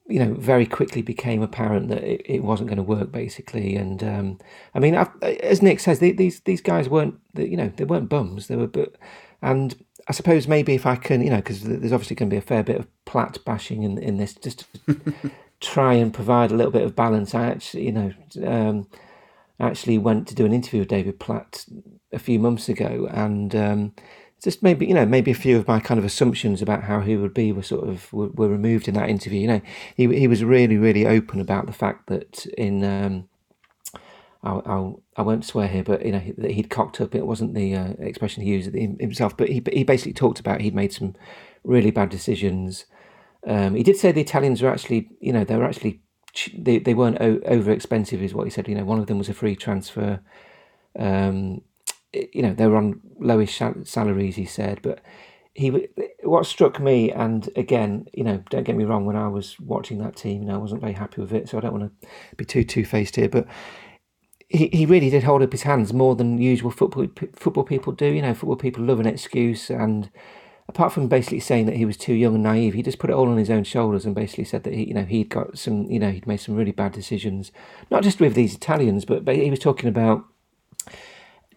[0.07, 3.75] you know, very quickly became apparent that it, it wasn't going to work, basically.
[3.75, 4.39] And um,
[4.75, 8.11] I mean, I've, as Nick says, they, these these guys weren't, you know, they weren't
[8.11, 8.47] bums.
[8.47, 8.97] They were, but
[9.41, 9.75] and
[10.07, 12.43] I suppose maybe if I can, you know, because there's obviously going to be a
[12.43, 15.15] fair bit of Platt bashing in in this, just to
[15.61, 17.35] try and provide a little bit of balance.
[17.35, 18.13] I actually, you know,
[18.47, 18.87] um,
[19.59, 21.65] actually went to do an interview with David Platt
[22.13, 23.95] a few months ago, and um,
[24.45, 27.17] just maybe you know maybe a few of my kind of assumptions about how he
[27.17, 29.41] would be were sort of were, were removed in that interview.
[29.41, 29.61] You know,
[29.97, 33.29] he he was really really open about the fact that in um,
[34.43, 37.15] I'll, I'll I won't swear here, but you know that he'd cocked up.
[37.15, 40.75] It wasn't the uh, expression he used himself, but he he basically talked about he'd
[40.75, 41.17] made some
[41.65, 42.85] really bad decisions.
[43.47, 46.03] Um, he did say the Italians were actually you know they were actually
[46.55, 48.69] they they weren't o- over expensive, is what he said.
[48.69, 50.21] You know, one of them was a free transfer.
[50.99, 51.63] Um,
[52.33, 55.01] you know they were on lowish salaries, he said, but
[55.55, 55.89] he
[56.23, 59.99] what struck me, and again, you know, don't get me wrong, when I was watching
[59.99, 62.09] that team, you know, I wasn't very happy with it, so I don't want to
[62.37, 63.47] be too two faced here, but
[64.49, 68.07] he, he really did hold up his hands more than usual football football people do.
[68.07, 70.11] You know, football people love an excuse, and
[70.69, 73.15] apart from basically saying that he was too young and naive, he just put it
[73.15, 75.91] all on his own shoulders and basically said that he, you know, he'd got some,
[75.91, 77.53] you know, he'd made some really bad decisions,
[77.91, 80.25] not just with these Italians, but he was talking about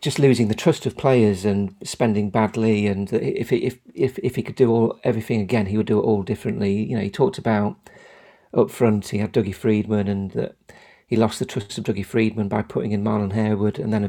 [0.01, 2.87] just losing the trust of players and spending badly.
[2.87, 5.99] And if he, if if if he could do all everything again, he would do
[5.99, 6.83] it all differently.
[6.83, 7.75] You know, he talked about
[8.53, 9.09] up front.
[9.09, 10.55] He had Dougie Freedman, and that
[11.07, 14.05] he lost the trust of Dougie Freedman by putting in Marlon Harewood, and then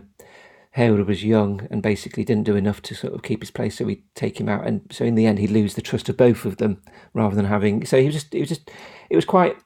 [0.77, 3.87] a, was young and basically didn't do enough to sort of keep his place, so
[3.87, 6.44] he'd take him out, and so in the end he'd lose the trust of both
[6.44, 6.81] of them
[7.14, 7.85] rather than having.
[7.85, 8.70] So he was just, it was just,
[9.11, 9.57] it was quite.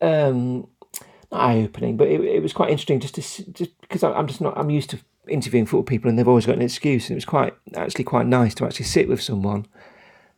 [0.00, 0.66] Um,
[1.30, 4.56] eye opening, but it, it was quite interesting just to just because I'm just not
[4.56, 7.04] I'm used to interviewing football people and they've always got an excuse.
[7.04, 9.66] And it was quite actually quite nice to actually sit with someone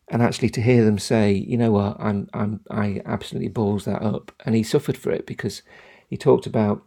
[0.08, 4.02] and actually to hear them say, you know what, I'm I'm I absolutely balls that
[4.02, 4.32] up.
[4.44, 5.62] And he suffered for it because
[6.08, 6.82] he talked about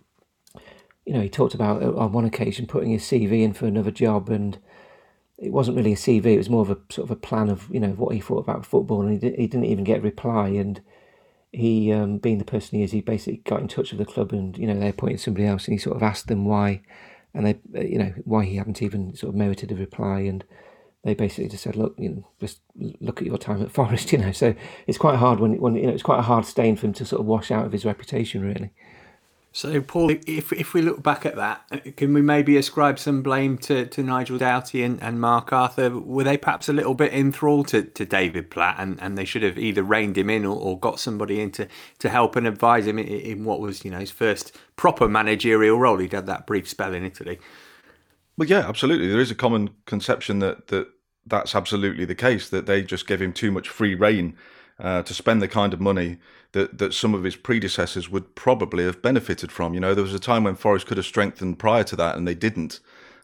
[1.08, 3.92] you know, he talked about uh, on one occasion putting his CV in for another
[3.92, 4.60] job and
[5.38, 7.70] it wasn't really a CV, it was more of a sort of a plan of,
[7.72, 10.02] you know, what he thought about football and he, did, he didn't even get a
[10.02, 10.82] reply and
[11.54, 14.34] he, um, being the person he is, he basically got in touch with the club
[14.34, 16.82] and, you know, they appointed somebody else and he sort of asked them why
[17.38, 20.44] and they, uh, you know, why he hadn't even sort of merited a reply, and
[21.04, 24.18] they basically just said, look, you know, just look at your time at Forest, you
[24.18, 24.32] know.
[24.32, 24.56] So
[24.88, 27.06] it's quite hard when, when you know, it's quite a hard stain for him to
[27.06, 28.72] sort of wash out of his reputation, really.
[29.58, 33.58] So, Paul, if if we look back at that, can we maybe ascribe some blame
[33.58, 36.00] to, to Nigel Doughty and, and Mark Arthur?
[36.00, 39.42] Were they perhaps a little bit enthralled to, to David Platt and, and they should
[39.42, 41.68] have either reined him in or, or got somebody in to,
[41.98, 45.80] to help and advise him in, in what was, you know, his first proper managerial
[45.80, 45.98] role?
[45.98, 47.40] He'd had that brief spell in Italy.
[48.38, 49.08] Well, yeah, absolutely.
[49.08, 50.88] There is a common conception that, that
[51.26, 54.38] that's absolutely the case, that they just gave him too much free reign
[54.80, 56.18] uh, to spend the kind of money
[56.52, 59.74] that, that some of his predecessors would probably have benefited from.
[59.74, 62.28] You know, there was a time when Forest could have strengthened prior to that, and
[62.28, 62.80] they didn't.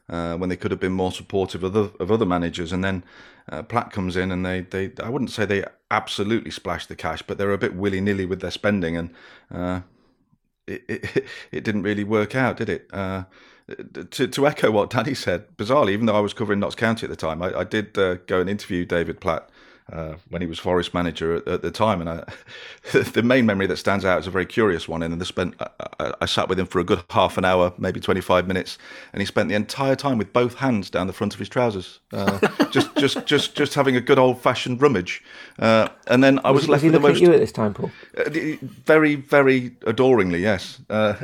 [0.09, 3.05] Uh, when they could have been more supportive of other, of other managers, and then
[3.49, 7.21] uh, Platt comes in, and they, they I wouldn't say they absolutely splashed the cash,
[7.21, 9.13] but they're a bit willy nilly with their spending, and
[9.49, 9.79] uh,
[10.67, 12.89] it, it, it didn't really work out, did it?
[12.91, 13.23] Uh,
[14.11, 17.09] to, to echo what Danny said, bizarrely, even though I was covering Notts County at
[17.09, 19.49] the time, I, I did uh, go and interview David Platt
[19.91, 22.01] uh, when he was Forest manager at, at the time.
[22.01, 22.23] And I,
[22.91, 25.03] the main memory that stands out is a very curious one.
[25.03, 25.55] And I spent
[25.99, 28.77] I, I, sat with him for a good half an hour, maybe twenty five minutes,
[29.11, 31.99] and he spent the entire time with both hands down the front of his trousers,
[32.13, 32.39] uh,
[32.71, 35.23] just just just just having a good old fashioned rummage.
[35.59, 37.17] Uh, and then I was, was left was with the most.
[37.17, 37.91] At you at this time, Paul?
[38.17, 38.29] Uh,
[38.85, 40.79] very very adoringly, yes.
[40.89, 41.15] Uh,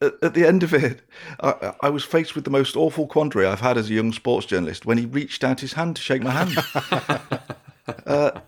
[0.22, 1.00] at the end of it,
[1.40, 4.46] I, I, was faced with the most awful quandary I've had as a young sports
[4.46, 7.50] journalist when he reached out his hand to shake my hand.
[8.06, 8.40] Uh,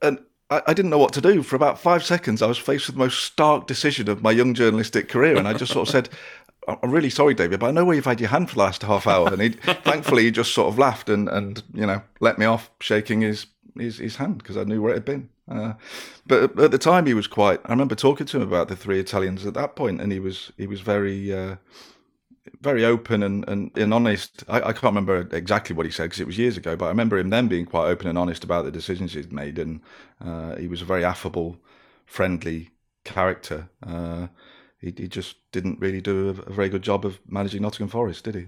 [0.00, 0.18] and
[0.50, 1.42] I, I, didn't know what to do.
[1.42, 4.54] For about five seconds, I was faced with the most stark decision of my young
[4.54, 5.36] journalistic career.
[5.36, 6.08] And I just sort of said,
[6.68, 8.82] I'm really sorry, David, but I know where you've had your hand for the last
[8.82, 9.32] half hour.
[9.32, 9.48] And he,
[9.84, 13.46] thankfully, he just sort of laughed and, and, you know, let me off shaking his,
[13.76, 15.28] his, his hand because I knew where it had been.
[15.50, 15.74] Uh,
[16.26, 17.60] but at the time, he was quite.
[17.64, 20.52] I remember talking to him about the three Italians at that point, and he was
[20.56, 21.56] he was very uh,
[22.60, 24.44] very open and, and, and honest.
[24.48, 26.88] I, I can't remember exactly what he said because it was years ago, but I
[26.88, 29.80] remember him then being quite open and honest about the decisions he'd made, and
[30.20, 31.56] uh, he was a very affable,
[32.06, 32.70] friendly
[33.04, 33.68] character.
[33.86, 34.28] Uh,
[34.78, 38.24] he, he just didn't really do a, a, very good job of managing Nottingham Forest,
[38.24, 38.46] did he?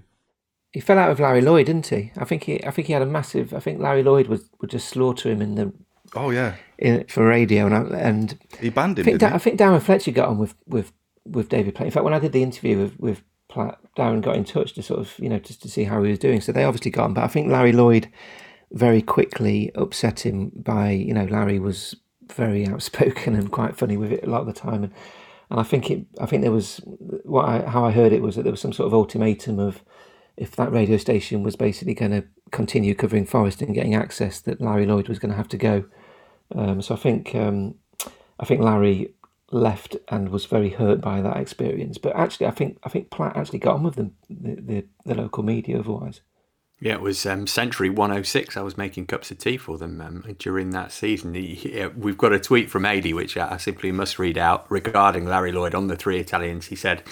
[0.73, 2.11] He fell out with Larry Lloyd, didn't he?
[2.17, 3.55] I think he, I think he had a massive.
[3.55, 5.73] I think Larry Lloyd would, would just slaughter him in the.
[6.17, 6.57] Oh yeah.
[6.79, 9.05] In, for radio and and he banned him.
[9.05, 10.93] I think, da- I think Darren Fletcher got on with with
[11.25, 11.87] with David Platt.
[11.87, 13.23] In fact, when I did the interview with with
[13.55, 16.11] Platt, Darren got in touch to sort of, you know, just to see how he
[16.11, 16.41] was doing.
[16.41, 17.15] So they obviously got him.
[17.15, 18.11] But I think Larry Lloyd
[18.73, 21.95] very quickly upset him by, you know, Larry was
[22.35, 24.83] very outspoken and quite funny with it a lot of the time.
[24.83, 24.93] And,
[25.51, 26.81] and I think it, I think there was,
[27.25, 29.85] what I, how I heard it was that there was some sort of ultimatum of
[30.37, 34.61] if that radio station was basically going to continue covering Forest and getting access, that
[34.61, 35.85] Larry Lloyd was going to have to go.
[36.57, 37.77] Um, so I think, um,
[38.41, 39.14] I think Larry
[39.51, 41.99] left and was very hurt by that experience.
[41.99, 45.15] But actually, I think I think Platt actually got on with the the, the, the
[45.15, 46.21] local media otherwise.
[46.81, 48.57] Yeah, it was um, Century 106.
[48.57, 51.33] I was making cups of tea for them um, during that season.
[51.97, 55.75] We've got a tweet from Adi, which I simply must read out regarding Larry Lloyd
[55.75, 56.67] on the three Italians.
[56.67, 57.03] He said,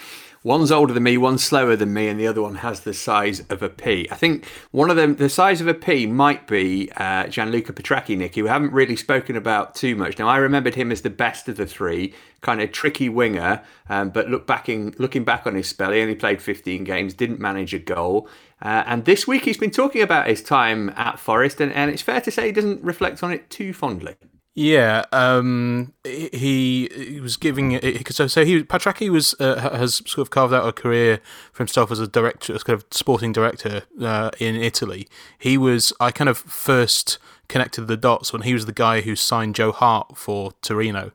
[0.45, 3.45] One's older than me, one's slower than me, and the other one has the size
[3.49, 4.09] of a pea.
[4.11, 8.17] I think one of them, the size of a pea, might be uh, Gianluca Petrachi,
[8.17, 10.19] Nick, who we haven't really spoken about too much.
[10.19, 14.11] Now, I remembered him as the best of the three, kind of tricky winger, um,
[14.11, 17.39] but look back in, looking back on his spell, he only played 15 games, didn't
[17.39, 18.29] manage a goal.
[18.61, 22.03] Uh, and this week he's been talking about his time at Forest, and, and it's
[22.03, 24.17] fair to say he doesn't reflect on it too fondly.
[24.55, 28.13] Yeah, um, he he was giving it.
[28.13, 31.21] so so he Petrachi was uh, has sort of carved out a career
[31.53, 35.09] for himself as a director, as kind of sporting director uh, in Italy.
[35.39, 37.17] He was I kind of first
[37.49, 41.13] connected the dots when he was the guy who signed Joe Hart for Torino,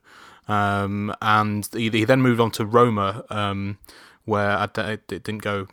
[0.48, 3.78] um, and he, he, then moved on to Roma, um,
[4.26, 5.68] where it didn't go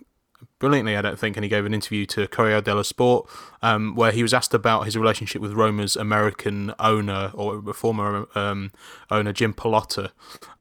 [0.65, 3.29] brilliantly, I don't think, and he gave an interview to Corriere della Sport
[3.61, 8.73] um, where he was asked about his relationship with Roma's American owner or former um,
[9.11, 10.11] owner Jim Pallotta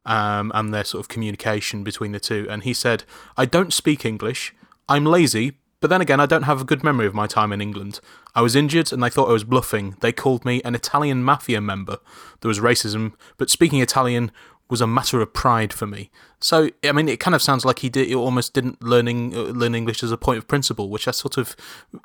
[0.06, 2.46] um, and their sort of communication between the two.
[2.50, 3.06] And he said,
[3.38, 4.54] "I don't speak English.
[4.90, 7.62] I'm lazy." But then again, I don't have a good memory of my time in
[7.62, 8.02] England.
[8.36, 9.96] I was injured and they thought I was bluffing.
[10.02, 12.00] They called me an Italian mafia member.
[12.42, 14.32] There was racism, but speaking Italian
[14.74, 16.10] was a matter of pride for me.
[16.40, 19.42] So, I mean, it kind of sounds like he did he almost didn't learning uh,
[19.62, 21.56] learn English as a point of principle, which I sort of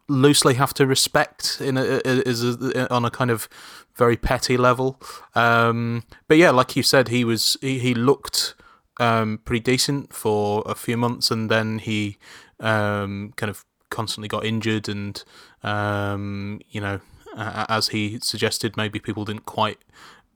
[0.07, 2.45] loosely have to respect in a, is
[2.91, 3.49] on a kind of
[3.97, 5.01] very petty level.
[5.35, 8.55] Um, but yeah, like you said, he was he, he looked
[9.01, 12.19] um, pretty decent for a few months, and then he
[12.61, 15.25] um, kind of constantly got injured, and
[15.63, 17.01] um, you know,
[17.35, 19.79] as he suggested, maybe people didn't quite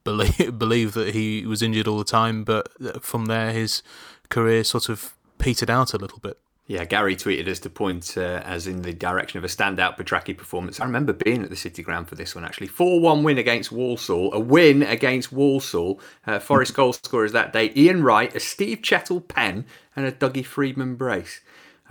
[0.04, 2.68] believe believe that he was injured all the time, but
[3.02, 3.82] from there his
[4.28, 6.38] career sort of petered out a little bit.
[6.68, 10.36] Yeah, Gary tweeted us to point uh, as in the direction of a standout Petrachi
[10.36, 10.80] performance.
[10.80, 12.68] I remember being at the City Ground for this one actually.
[12.68, 16.00] 4 1 win against Walsall, a win against Walsall.
[16.26, 20.46] Uh, Forest goal scorers that day Ian Wright, a Steve Chettle pen, and a Dougie
[20.46, 21.40] Freedman brace.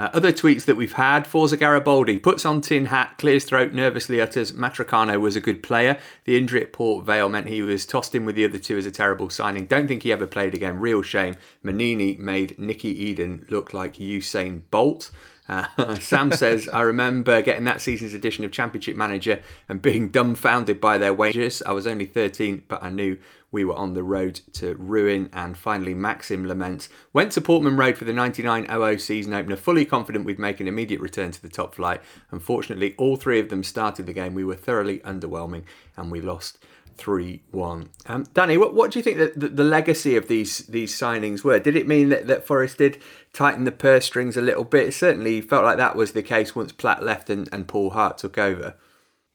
[0.01, 4.19] Uh, other tweets that we've had Forza Garibaldi puts on tin hat, clears throat, nervously
[4.19, 5.99] utters Matrecano was a good player.
[6.23, 8.87] The injury at Port Vale meant he was tossed in with the other two as
[8.87, 9.67] a terrible signing.
[9.67, 10.79] Don't think he ever played again.
[10.79, 11.35] Real shame.
[11.63, 15.11] Mannini made Nicky Eden look like Usain Bolt.
[15.47, 20.81] Uh, Sam says, I remember getting that season's edition of Championship Manager and being dumbfounded
[20.81, 21.61] by their wages.
[21.63, 23.19] I was only 13, but I knew
[23.51, 25.29] we were on the road to ruin.
[25.33, 30.25] And finally, Maxim laments, went to Portman Road for the 99-00 season opener, fully confident
[30.25, 32.01] we'd make an immediate return to the top flight.
[32.31, 34.33] Unfortunately, all three of them started the game.
[34.33, 35.63] We were thoroughly underwhelming
[35.97, 36.57] and we lost
[36.95, 37.89] 3 1.
[38.05, 41.43] Um, Danny, what, what do you think that the, the, legacy of these these signings
[41.43, 41.57] were?
[41.57, 43.01] Did it mean that, that Forest did
[43.33, 44.89] tighten the purse strings a little bit?
[44.89, 48.19] It certainly felt like that was the case once Platt left and, and Paul Hart
[48.19, 48.75] took over.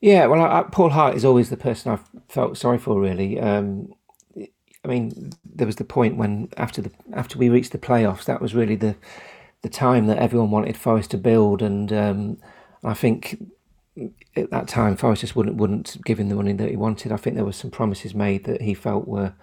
[0.00, 3.40] Yeah, well, I, Paul Hart is always the person I've felt sorry for, really.
[3.40, 3.92] Um,
[4.87, 8.41] I mean, there was the point when after the after we reached the playoffs, that
[8.41, 8.95] was really the
[9.62, 12.39] the time that everyone wanted Forest to build, and um,
[12.84, 13.43] I think
[14.37, 17.11] at that time Forest just wouldn't wouldn't give him the money that he wanted.
[17.11, 19.34] I think there were some promises made that he felt were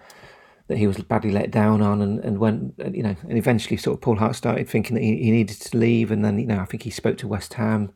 [0.68, 3.98] that he was badly let down on, and and when you know, and eventually sort
[3.98, 6.60] of Paul Hart started thinking that he, he needed to leave, and then you know
[6.60, 7.92] I think he spoke to West Ham.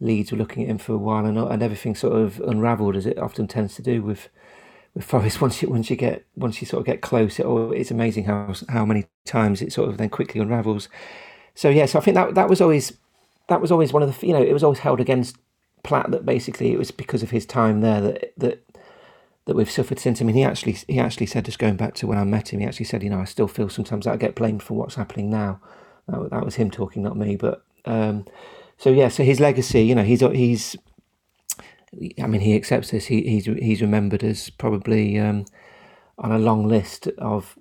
[0.00, 3.06] Leeds were looking at him for a while, and and everything sort of unravelled as
[3.06, 4.28] it often tends to do with
[4.94, 7.70] with Forest, once you once you get once you sort of get close, it, oh,
[7.70, 10.88] it's amazing how how many times it sort of then quickly unravels.
[11.54, 12.96] So yeah, so I think that that was always
[13.48, 15.36] that was always one of the you know it was always held against
[15.82, 18.64] Platt that basically it was because of his time there that that
[19.46, 20.20] that we've suffered since.
[20.20, 22.60] I mean, he actually he actually said just going back to when I met him,
[22.60, 25.30] he actually said, you know, I still feel sometimes I get blamed for what's happening
[25.30, 25.60] now.
[26.08, 27.36] That, that was him talking, not me.
[27.36, 28.26] But um,
[28.78, 30.76] so yeah, so his legacy, you know, he's he's
[32.22, 33.06] I mean, he accepts this.
[33.06, 35.44] He, he's he's remembered as probably um,
[36.18, 37.58] on a long list of,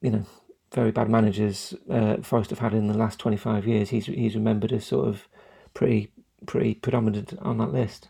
[0.00, 0.26] you know,
[0.72, 3.90] very bad managers uh, Forest have had in the last twenty five years.
[3.90, 5.28] He's he's remembered as sort of
[5.74, 6.12] pretty
[6.46, 8.08] pretty predominant on that list.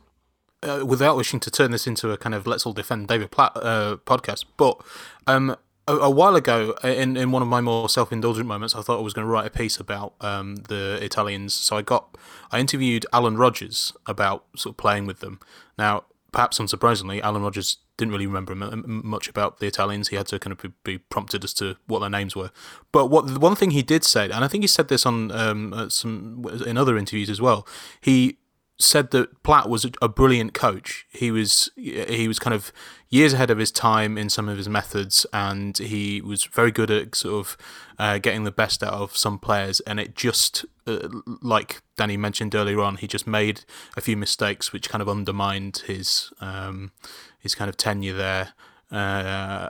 [0.63, 3.53] Uh, without wishing to turn this into a kind of let's all defend David Platt
[3.57, 4.81] uh, podcast, but
[5.27, 5.57] um,
[5.89, 8.99] a, a, while ago, in, in one of my more self indulgent moments, I thought
[8.99, 11.55] I was going to write a piece about um, the Italians.
[11.55, 12.17] So I got
[12.51, 15.41] I interviewed Alan Rogers about sort of playing with them.
[15.79, 20.09] Now, perhaps unsurprisingly, Alan Rogers didn't really remember much about the Italians.
[20.09, 22.51] He had to kind of be prompted as to what their names were.
[22.93, 25.31] But what the one thing he did say, and I think he said this on
[25.31, 27.67] um, some in other interviews as well,
[28.01, 28.39] he
[28.79, 31.07] said that Platt was a brilliant coach.
[31.11, 32.73] He was he was kind of
[33.09, 36.91] years ahead of his time in some of his methods, and he was very good
[36.91, 37.57] at sort of
[37.99, 39.81] uh, getting the best out of some players.
[39.81, 41.09] And it just, uh,
[41.41, 43.63] like Danny mentioned earlier on, he just made
[43.97, 46.93] a few mistakes which kind of undermined his um,
[47.39, 48.53] his kind of tenure there.
[48.91, 49.69] Uh,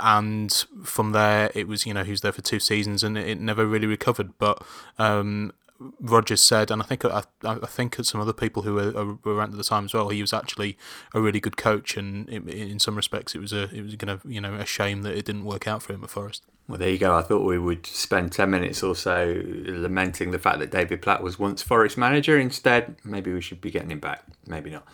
[0.00, 3.40] and from there, it was you know he was there for two seasons and it,
[3.40, 4.36] never really recovered.
[4.38, 4.62] But
[4.98, 5.52] um,
[6.00, 9.52] Rogers said, and I think I, I think some other people who were, were around
[9.52, 10.76] at the time as well, he was actually
[11.14, 14.18] a really good coach, and in, in some respects, it was a it was going
[14.18, 16.44] to you know a shame that it didn't work out for him at Forest.
[16.66, 17.16] Well, there you go.
[17.16, 21.22] I thought we would spend ten minutes or so lamenting the fact that David Platt
[21.22, 22.38] was once Forest manager.
[22.38, 24.24] Instead, maybe we should be getting him back.
[24.46, 24.86] Maybe not.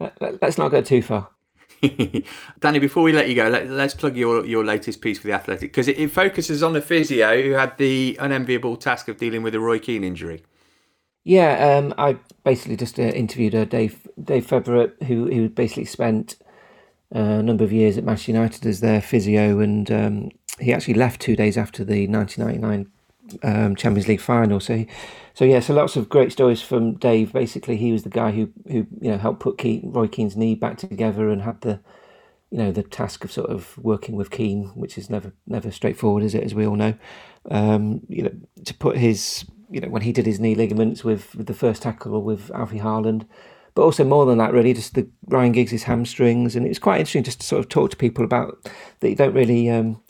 [0.20, 1.28] Let's not go too far.
[2.60, 5.32] Danny, before we let you go, let, us plug your, your latest piece for The
[5.32, 9.42] Athletic because it, it, focuses on a physio who had the unenviable task of dealing
[9.42, 10.42] with a Roy Keane injury.
[11.24, 16.36] Yeah, um, I basically just uh, interviewed uh, Dave Dave Fevre, who who basically spent
[17.14, 20.94] uh, a number of years at Manchester United as their physio, and um, he actually
[20.94, 22.90] left two days after the 1999
[23.42, 24.60] um, Champions League final.
[24.60, 24.84] So,
[25.34, 27.32] so yeah, so lots of great stories from Dave.
[27.32, 30.54] Basically, he was the guy who who you know helped put Keane, Roy Keane's knee
[30.54, 31.80] back together and had the
[32.50, 36.22] you know the task of sort of working with Keane, which is never never straightforward,
[36.22, 36.44] is it?
[36.44, 36.94] As we all know,
[37.50, 38.32] um, you know,
[38.64, 41.82] to put his you know when he did his knee ligaments with, with the first
[41.82, 43.26] tackle with Alfie Haaland.
[43.74, 46.98] but also more than that, really, just the Ryan Giggs' hamstrings, and it was quite
[46.98, 48.68] interesting just to sort of talk to people about
[49.00, 49.70] that you don't really.
[49.70, 50.02] Um,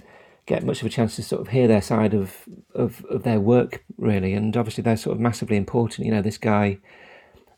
[0.51, 3.40] get much of a chance to sort of hear their side of, of, of their
[3.40, 4.34] work really.
[4.34, 6.07] And obviously they're sort of massively important.
[6.07, 6.78] You know this guy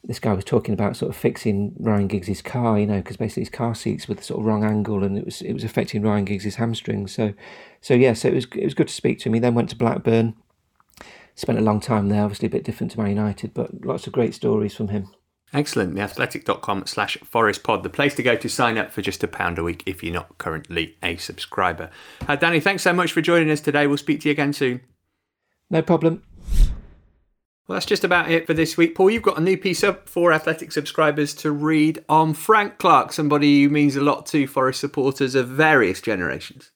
[0.04, 3.42] this guy was talking about sort of fixing Ryan Giggs's car you know because basically
[3.42, 6.02] his car seats were the sort of wrong angle and it was it was affecting
[6.02, 7.12] Ryan Giggs's hamstrings.
[7.12, 7.32] So
[7.80, 9.34] so yeah so it was it was good to speak to him.
[9.34, 10.34] He then went to Blackburn
[11.34, 14.12] spent a long time there obviously a bit different to Man United but lots of
[14.12, 15.08] great stories from him
[15.52, 15.94] Excellent.
[15.94, 19.58] Theathletic.com slash Forest Pod, the place to go to sign up for just a pound
[19.58, 21.90] a week if you're not currently a subscriber.
[22.26, 23.86] Uh, Danny, thanks so much for joining us today.
[23.86, 24.80] We'll speak to you again soon.
[25.68, 26.22] No problem.
[27.68, 28.94] Well, that's just about it for this week.
[28.94, 33.12] Paul, you've got a new piece up for Athletic subscribers to read on Frank Clark,
[33.12, 36.72] somebody who means a lot to Forest supporters of various generations.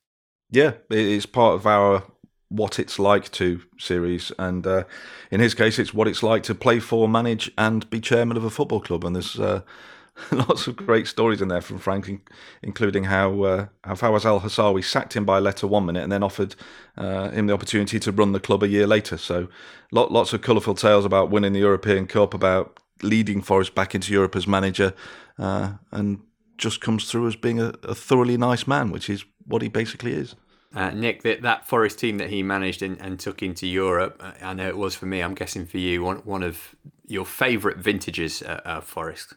[0.51, 2.05] Yeah, it's part of our
[2.49, 4.85] what it's like to series, and uh,
[5.31, 8.45] in his case, it's what it's like to play for, manage, and be chairman of
[8.45, 9.05] a football club.
[9.05, 9.63] And there's uh,
[10.31, 12.31] lots of great stories in there from Frank,
[12.63, 16.23] including how uh, how Fawaz Al Hassawi sacked him by letter one minute and then
[16.23, 16.55] offered
[16.97, 19.17] uh, him the opportunity to run the club a year later.
[19.17, 19.49] So,
[19.93, 24.13] lot, lots of colourful tales about winning the European Cup, about leading Forest back into
[24.13, 24.95] Europe as manager,
[25.39, 26.21] uh, and
[26.57, 30.13] just comes through as being a, a thoroughly nice man, which is what he basically
[30.13, 30.35] is.
[30.75, 34.33] Uh, Nick, that, that Forest team that he managed and, and took into Europe, uh,
[34.43, 35.23] I know it was for me.
[35.23, 36.75] I'm guessing for you, one one of
[37.07, 39.35] your favourite vintages at uh, Forest.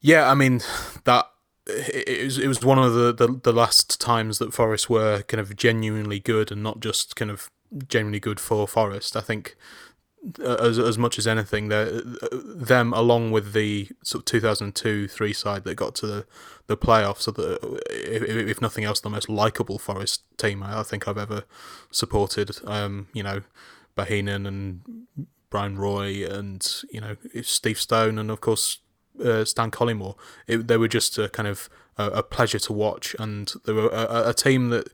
[0.00, 0.60] Yeah, I mean
[1.04, 1.26] that
[1.66, 5.40] it was it was one of the, the, the last times that Forest were kind
[5.40, 7.50] of genuinely good and not just kind of
[7.88, 9.16] genuinely good for Forest.
[9.16, 9.56] I think
[10.44, 15.32] as as much as anything, them along with the sort of two thousand two three
[15.32, 16.26] side that got to the,
[16.66, 21.08] the playoffs, so that if, if nothing else, the most likable Forest team I think
[21.08, 21.44] I've ever
[21.90, 22.56] supported.
[22.64, 23.42] Um, you know,
[23.96, 25.06] Bohinen and
[25.48, 28.78] Bryan Roy and you know Steve Stone and of course
[29.24, 30.16] uh, Stan Collymore.
[30.46, 33.88] It, they were just a kind of a, a pleasure to watch, and they were
[33.88, 34.88] a, a team that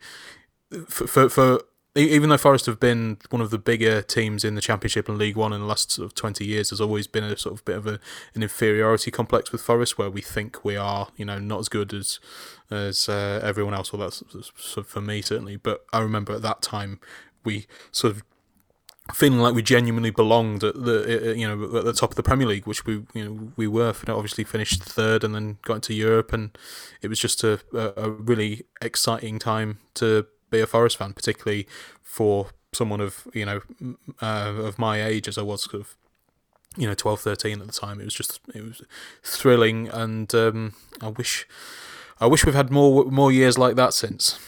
[0.88, 1.60] for, for, for
[1.96, 5.36] even though Forest have been one of the bigger teams in the Championship and League
[5.36, 7.76] One in the last sort of twenty years, there's always been a sort of bit
[7.76, 7.98] of a,
[8.34, 11.92] an inferiority complex with Forest, where we think we are, you know, not as good
[11.94, 12.20] as
[12.70, 13.92] as uh, everyone else.
[13.92, 14.22] Well, that's
[14.56, 15.56] sort of for me certainly.
[15.56, 17.00] But I remember at that time
[17.44, 18.22] we sort of
[19.14, 22.46] feeling like we genuinely belonged at the you know at the top of the Premier
[22.46, 23.94] League, which we you know we were.
[24.08, 26.56] Obviously finished third and then got into Europe, and
[27.00, 31.66] it was just a a really exciting time to be a Forest fan, particularly
[32.02, 33.60] for someone of you know
[34.20, 35.96] uh, of my age as I was sort of
[36.76, 38.00] you know 12 13 at the time.
[38.00, 38.82] It was just it was
[39.22, 41.46] thrilling and um, I wish
[42.20, 44.38] I wish we've had more more years like that since.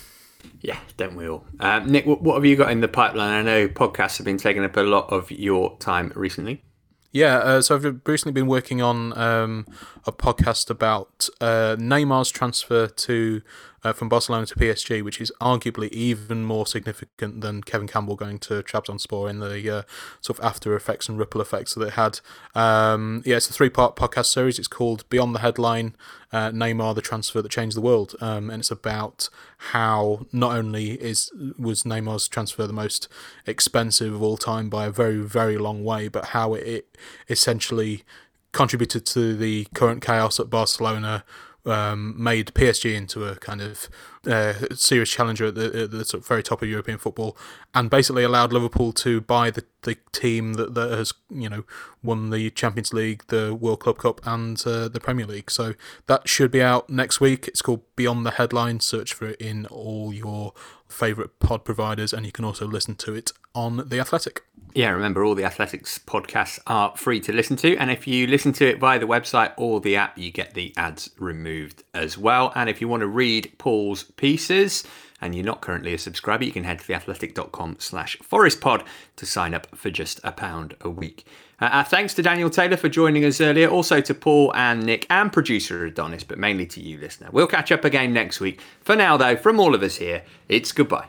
[0.61, 1.45] Yeah don't we all?
[1.59, 3.33] Uh, Nick what, what have you got in the pipeline?
[3.33, 6.63] I know podcasts have been taking up a lot of your time recently.
[7.11, 9.67] Yeah, uh, so I've recently been working on um,
[10.07, 13.41] a podcast about uh, Neymar's transfer to
[13.85, 18.39] uh, from Barcelona to PSG, which is arguably even more significant than Kevin Campbell going
[18.41, 19.83] to Trabzonspor in the uh,
[20.21, 22.21] sort of after effects and ripple effects that it had.
[22.55, 24.59] Um, yeah, it's a three part podcast series.
[24.59, 25.95] It's called Beyond the Headline
[26.33, 29.29] uh, Neymar, the transfer that changed the world, um, and it's about
[29.73, 33.09] how not only is was Neymar's transfer the most
[33.47, 36.99] expensive of all time by a very very long way, but how it, it
[37.29, 38.05] essentially
[38.53, 41.25] contributed to the current chaos at Barcelona,
[41.69, 43.89] um, made PSG into a kind of
[44.27, 47.37] uh, serious challenger at the, at the very top of European football,
[47.75, 51.65] and basically allowed Liverpool to buy the, the team that, that has you know
[52.03, 55.51] won the Champions League, the World Club Cup, and uh, the Premier League.
[55.51, 55.75] So
[56.07, 57.49] that should be out next week.
[57.49, 58.81] It's called Beyond the Headline.
[58.81, 60.53] Search for it in all your
[60.89, 64.45] favourite pod providers, and you can also listen to it on The Athletic.
[64.75, 68.53] Yeah, remember all the athletics podcasts are free to listen to, and if you listen
[68.55, 72.53] to it via the website or the app, you get the ads removed as well.
[72.55, 74.85] And if you want to read Paul's pieces
[75.21, 78.85] and you're not currently a subscriber, you can head to theathletic.com slash forestpod
[79.17, 81.25] to sign up for just a pound a week.
[81.61, 85.07] Uh, uh, thanks to Daniel Taylor for joining us earlier, also to Paul and Nick
[85.11, 87.29] and producer Adonis, but mainly to you, listener.
[87.33, 88.61] We'll catch up again next week.
[88.81, 91.09] For now, though, from all of us here, it's goodbye.